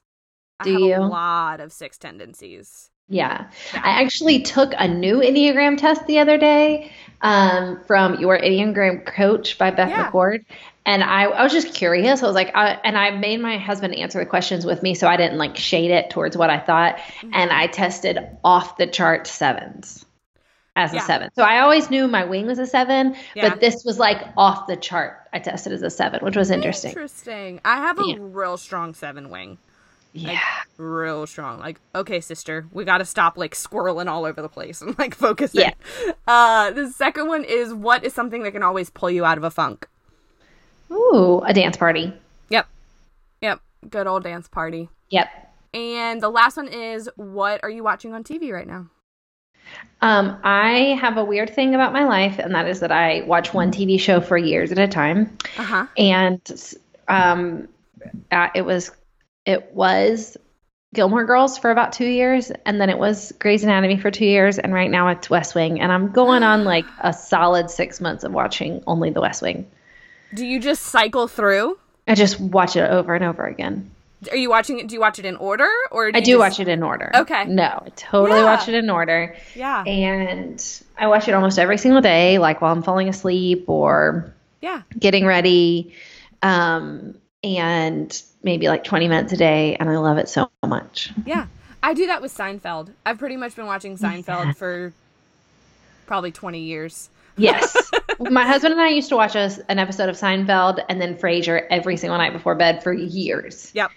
Do 0.64 0.70
I 0.70 0.74
have 0.74 0.82
you? 0.82 0.96
a 0.96 1.06
lot 1.08 1.60
of 1.60 1.72
six 1.72 1.98
tendencies. 2.00 2.90
Yeah, 3.08 3.48
Yeah. 3.74 3.82
I 3.84 4.02
actually 4.04 4.42
took 4.42 4.74
a 4.78 4.88
new 4.88 5.18
Enneagram 5.20 5.78
test 5.78 6.06
the 6.08 6.20
other 6.20 6.38
day 6.38 6.92
um, 7.22 7.80
from 7.86 8.20
your 8.20 8.38
Enneagram 8.38 9.06
coach 9.06 9.58
by 9.58 9.72
Beth 9.72 9.90
Yeah. 9.90 10.10
McCord. 10.12 10.46
And 10.88 11.04
I, 11.04 11.24
I 11.24 11.42
was 11.44 11.52
just 11.52 11.74
curious. 11.74 12.22
I 12.22 12.26
was 12.28 12.36
like, 12.36 12.56
I, 12.56 12.80
and 12.84 12.96
I 12.96 13.10
made 13.10 13.40
my 13.42 13.58
husband 13.58 13.96
answer 13.96 14.20
the 14.20 14.26
questions 14.28 14.66
with 14.66 14.84
me 14.84 14.94
so 14.94 15.08
I 15.08 15.18
didn't 15.18 15.40
like 15.40 15.58
shade 15.58 15.90
it 15.90 16.12
towards 16.12 16.38
what 16.38 16.50
I 16.52 16.60
thought. 16.60 16.98
Mm-hmm. 16.98 17.32
And 17.34 17.52
I 17.52 17.68
tested 17.68 18.20
off 18.44 18.78
the 18.78 18.86
chart 18.86 19.26
sevens 19.26 20.06
as 20.76 20.94
a 20.94 21.00
seven. 21.00 21.30
So 21.36 21.42
I 21.44 21.62
always 21.62 21.90
knew 21.90 22.08
my 22.08 22.26
wing 22.26 22.46
was 22.48 22.60
a 22.60 22.68
seven, 22.68 23.16
Yeah. 23.34 23.50
but 23.50 23.62
this 23.62 23.84
was 23.86 23.98
like 23.98 24.22
off 24.36 24.68
the 24.68 24.76
chart. 24.76 25.22
I 25.32 25.40
tested 25.40 25.72
as 25.74 25.82
a 25.82 25.90
seven, 25.90 26.20
which 26.24 26.36
was 26.36 26.52
interesting. 26.52 26.90
Interesting. 26.92 27.62
I 27.66 27.78
have 27.78 27.98
a 27.98 28.04
Yeah. 28.06 28.18
real 28.20 28.58
strong 28.58 28.94
seven 28.94 29.30
wing. 29.30 29.58
Yeah. 30.16 30.40
real 30.78 31.28
strong. 31.28 31.60
Like, 31.60 31.80
okay, 31.94 32.22
sister, 32.22 32.68
we 32.72 32.86
got 32.86 33.00
to 33.00 33.06
stop 33.06 33.38
like 33.38 33.54
squirreling 33.54 34.08
all 34.08 34.26
over 34.26 34.42
the 34.42 34.50
place 34.50 34.82
and 34.82 34.98
like 34.98 35.14
focusing. 35.16 35.62
Yeah. 35.62 36.14
Uh, 36.28 36.72
the 36.72 36.90
second 36.92 37.28
one 37.28 37.44
is 37.44 37.74
what 37.74 38.04
is 38.04 38.14
something 38.14 38.44
that 38.44 38.52
can 38.52 38.64
always 38.64 38.90
pull 38.90 39.12
you 39.12 39.26
out 39.26 39.38
of 39.38 39.44
a 39.44 39.52
funk? 39.52 39.88
Ooh, 40.92 41.42
a 41.46 41.54
dance 41.54 41.78
party. 41.78 42.14
Yep. 42.50 42.68
Yep. 43.42 43.60
Good 43.90 44.08
old 44.08 44.24
dance 44.24 44.48
party. 44.48 44.90
Yep. 45.10 45.28
And 45.74 46.22
the 46.22 46.30
last 46.30 46.56
one 46.58 46.68
is 46.70 47.10
what 47.18 47.62
are 47.64 47.70
you 47.70 47.84
watching 47.84 48.14
on 48.14 48.24
TV 48.24 48.52
right 48.52 48.68
now? 48.68 48.88
Um, 50.02 50.38
I 50.44 50.98
have 51.02 51.18
a 51.18 51.26
weird 51.26 51.54
thing 51.54 51.74
about 51.74 51.92
my 51.92 52.06
life, 52.06 52.38
and 52.40 52.54
that 52.54 52.68
is 52.68 52.80
that 52.82 52.92
I 52.92 53.22
watch 53.22 53.54
one 53.54 53.72
TV 53.72 54.00
show 54.00 54.22
for 54.22 54.38
years 54.38 54.72
at 54.72 54.78
a 54.78 54.88
time. 54.88 55.36
Uh 55.58 55.64
huh. 55.64 55.88
and 55.98 56.74
um, 57.08 57.68
uh, 58.32 58.50
it 58.54 58.62
was 58.62 58.92
it 59.46 59.74
was 59.74 60.38
Gilmore 60.94 61.26
Girls 61.26 61.58
for 61.58 61.72
about 61.72 61.92
two 61.94 62.06
years, 62.06 62.52
and 62.66 62.80
then 62.80 62.90
it 62.90 62.98
was 62.98 63.32
Grey's 63.40 63.64
Anatomy 63.64 63.98
for 63.98 64.12
two 64.12 64.26
years, 64.26 64.58
and 64.60 64.74
right 64.74 64.90
now 64.90 65.10
it's 65.10 65.30
West 65.30 65.54
Wing, 65.56 65.80
and 65.82 65.92
I'm 65.92 66.12
going 66.12 66.44
on 66.44 66.64
like 66.74 66.86
a 67.02 67.12
solid 67.14 67.70
six 67.70 68.00
months 68.00 68.24
of 68.24 68.32
watching 68.32 68.84
only 68.88 69.10
the 69.10 69.22
West 69.22 69.42
Wing. 69.42 69.68
Do 70.34 70.46
you 70.46 70.60
just 70.60 70.84
cycle 70.84 71.28
through? 71.28 71.78
I 72.08 72.16
just 72.16 72.40
watch 72.40 72.76
it 72.76 72.90
over 72.90 73.16
and 73.16 73.24
over 73.24 73.46
again. 73.46 73.92
Are 74.32 74.38
you 74.38 74.50
watching 74.50 74.80
it? 74.80 74.88
Do 74.88 74.96
you 74.96 75.02
watch 75.02 75.20
it 75.20 75.26
in 75.26 75.36
order 75.36 75.68
or 75.92 76.08
I 76.14 76.20
do 76.20 76.32
just- 76.34 76.40
watch 76.40 76.60
it 76.60 76.68
in 76.68 76.82
order. 76.84 77.12
Okay. 77.14 77.46
No, 77.46 77.84
I 77.86 77.90
totally 77.96 78.40
Yeah. 78.40 78.46
watch 78.46 78.68
it 78.68 78.74
in 78.76 78.90
order. 78.90 79.36
Yeah. 79.54 79.84
And 79.84 80.64
I 80.98 81.08
watch 81.08 81.28
it 81.28 81.34
almost 81.34 81.60
every 81.60 81.78
single 81.78 82.02
day, 82.02 82.38
like 82.40 82.62
while 82.62 82.72
I'm 82.72 82.82
falling 82.82 83.08
asleep 83.10 83.66
or 83.68 84.34
Yeah. 84.62 84.82
getting 84.98 85.26
ready. 85.26 85.94
Um, 86.42 87.16
and 87.44 88.20
maybe 88.46 88.68
like 88.70 88.86
20 88.86 89.10
minutes 89.10 89.34
a 89.34 89.38
day. 89.38 89.76
And 89.76 89.90
I 89.90 89.98
love 89.98 90.18
it 90.18 90.30
so 90.30 90.50
much. 90.66 91.12
Yeah. 91.26 91.48
I 91.84 91.94
do 91.94 92.08
that 92.08 92.22
with 92.22 92.36
Seinfeld. 92.36 92.94
I've 93.06 93.20
pretty 93.20 93.36
much 93.36 93.56
been 93.56 93.66
watching 93.66 93.98
Seinfeld 93.98 94.56
for 94.56 94.94
probably 96.06 96.32
20 96.32 96.60
years. 96.60 97.10
Yes. 97.38 97.76
My 98.20 98.46
husband 98.46 98.72
and 98.74 98.82
I 98.82 98.90
used 98.90 99.10
to 99.10 99.16
watch 99.18 99.36
us 99.36 99.60
an 99.68 99.78
episode 99.78 100.08
of 100.08 100.16
Seinfeld 100.16 100.84
and 100.88 101.02
then 101.02 101.16
Frasier 101.18 101.68
every 101.70 101.98
single 101.98 102.18
night 102.18 102.32
before 102.34 102.56
bed 102.56 102.82
for 102.82 102.94
years. 102.94 103.72
Yep. 103.74 103.92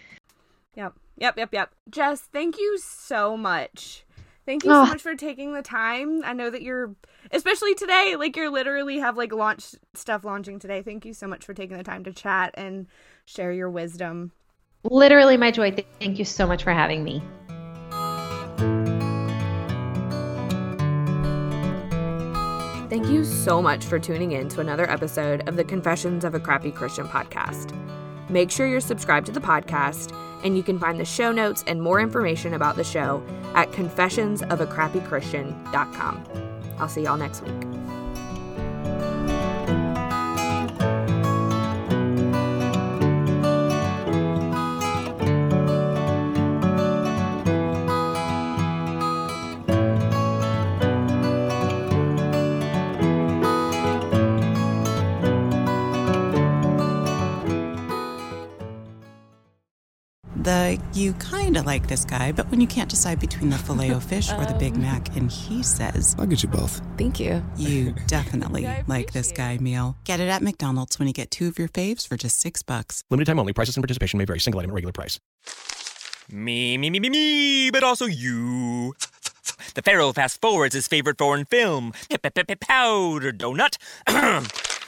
Yep. 0.74 0.94
Yep. 1.18 1.38
Yep. 1.38 1.48
Yep. 1.52 1.74
Jess, 1.90 2.20
thank 2.32 2.58
you 2.58 2.78
so 2.78 3.36
much. 3.36 4.04
Thank 4.44 4.64
you 4.64 4.70
Oh. 4.70 4.74
so 4.74 4.80
ah. 4.80 4.86
much 4.86 5.02
for 5.02 5.14
taking 5.14 5.52
the 5.52 5.62
time. 5.62 6.22
I 6.24 6.32
know 6.32 6.50
that 6.50 6.62
you're, 6.62 6.94
especially 7.30 7.74
today, 7.74 8.16
like 8.18 8.36
you're 8.36 8.50
literally 8.50 8.98
have 8.98 9.16
like 9.16 9.32
launch 9.32 9.74
stuff 9.94 10.24
launching 10.24 10.58
today. 10.58 10.82
Thank 10.82 11.04
you 11.04 11.12
so 11.12 11.26
much 11.26 11.44
for 11.44 11.54
taking 11.54 11.76
the 11.76 11.84
time 11.84 12.04
to 12.04 12.12
chat 12.12 12.54
and 12.54 12.86
share 13.26 13.52
your 13.52 13.70
wisdom. 13.70 14.32
Literally 14.84 15.36
my 15.36 15.50
joy. 15.50 15.74
Thank 16.00 16.18
you 16.18 16.24
so 16.24 16.46
much 16.46 16.62
for 16.62 16.72
having 16.72 17.04
me. 17.04 17.22
Thank 22.88 23.08
you 23.08 23.24
so 23.24 23.60
much 23.60 23.84
for 23.84 23.98
tuning 23.98 24.32
in 24.32 24.48
to 24.48 24.60
another 24.60 24.90
episode 24.90 25.46
of 25.46 25.56
the 25.56 25.64
Confessions 25.64 26.24
of 26.24 26.34
a 26.34 26.40
Crappy 26.40 26.70
Christian 26.70 27.06
podcast. 27.06 27.74
Make 28.30 28.50
sure 28.50 28.66
you're 28.66 28.80
subscribed 28.80 29.26
to 29.26 29.32
the 29.32 29.40
podcast, 29.40 30.14
and 30.42 30.56
you 30.56 30.62
can 30.62 30.78
find 30.78 30.98
the 30.98 31.04
show 31.04 31.30
notes 31.30 31.62
and 31.66 31.82
more 31.82 32.00
information 32.00 32.54
about 32.54 32.76
the 32.76 32.84
show 32.84 33.22
at 33.54 33.70
confessionsofacrappychristian.com. 33.72 36.24
I'll 36.78 36.88
see 36.88 37.02
y'all 37.02 37.18
next 37.18 37.42
week. 37.42 37.52
You 60.98 61.12
kind 61.14 61.56
of 61.56 61.64
like 61.64 61.86
this 61.86 62.04
guy, 62.04 62.32
but 62.32 62.50
when 62.50 62.60
you 62.60 62.66
can't 62.66 62.90
decide 62.90 63.20
between 63.20 63.50
the 63.50 63.58
filet 63.58 63.92
o 63.92 64.00
fish 64.12 64.32
or 64.32 64.44
the 64.44 64.54
Big 64.54 64.74
um. 64.74 64.82
Mac, 64.82 65.16
and 65.16 65.30
he 65.30 65.62
says 65.62 66.16
I'll 66.18 66.26
get 66.26 66.42
you 66.42 66.48
both. 66.48 66.82
Thank 66.98 67.20
you. 67.20 67.42
you 67.56 67.94
definitely 68.06 68.68
like 68.86 69.12
this 69.12 69.32
guy 69.32 69.58
meal. 69.58 69.96
Get 70.04 70.20
it 70.20 70.28
at 70.28 70.42
McDonald's 70.42 70.98
when 70.98 71.08
you 71.08 71.14
get 71.14 71.30
two 71.30 71.48
of 71.48 71.58
your 71.58 71.68
faves 71.68 72.06
for 72.06 72.16
just 72.16 72.40
six 72.40 72.62
bucks. 72.62 73.02
Limited 73.10 73.26
time 73.26 73.38
only. 73.38 73.52
Prices 73.52 73.76
and 73.76 73.82
participation 73.82 74.18
may 74.18 74.24
vary. 74.24 74.40
Single 74.40 74.60
item 74.60 74.70
at 74.70 74.74
regular 74.74 74.92
price. 74.92 75.20
Me, 76.30 76.76
me, 76.76 76.90
me, 76.90 77.00
me, 77.00 77.08
me, 77.08 77.70
but 77.70 77.82
also 77.82 78.04
you. 78.04 78.94
The 79.74 79.82
Pharaoh 79.82 80.12
fast 80.12 80.40
forwards 80.40 80.74
his 80.74 80.86
favorite 80.88 81.16
foreign 81.16 81.44
film, 81.44 81.92
Powder 82.60 83.32
Donut. 83.32 83.78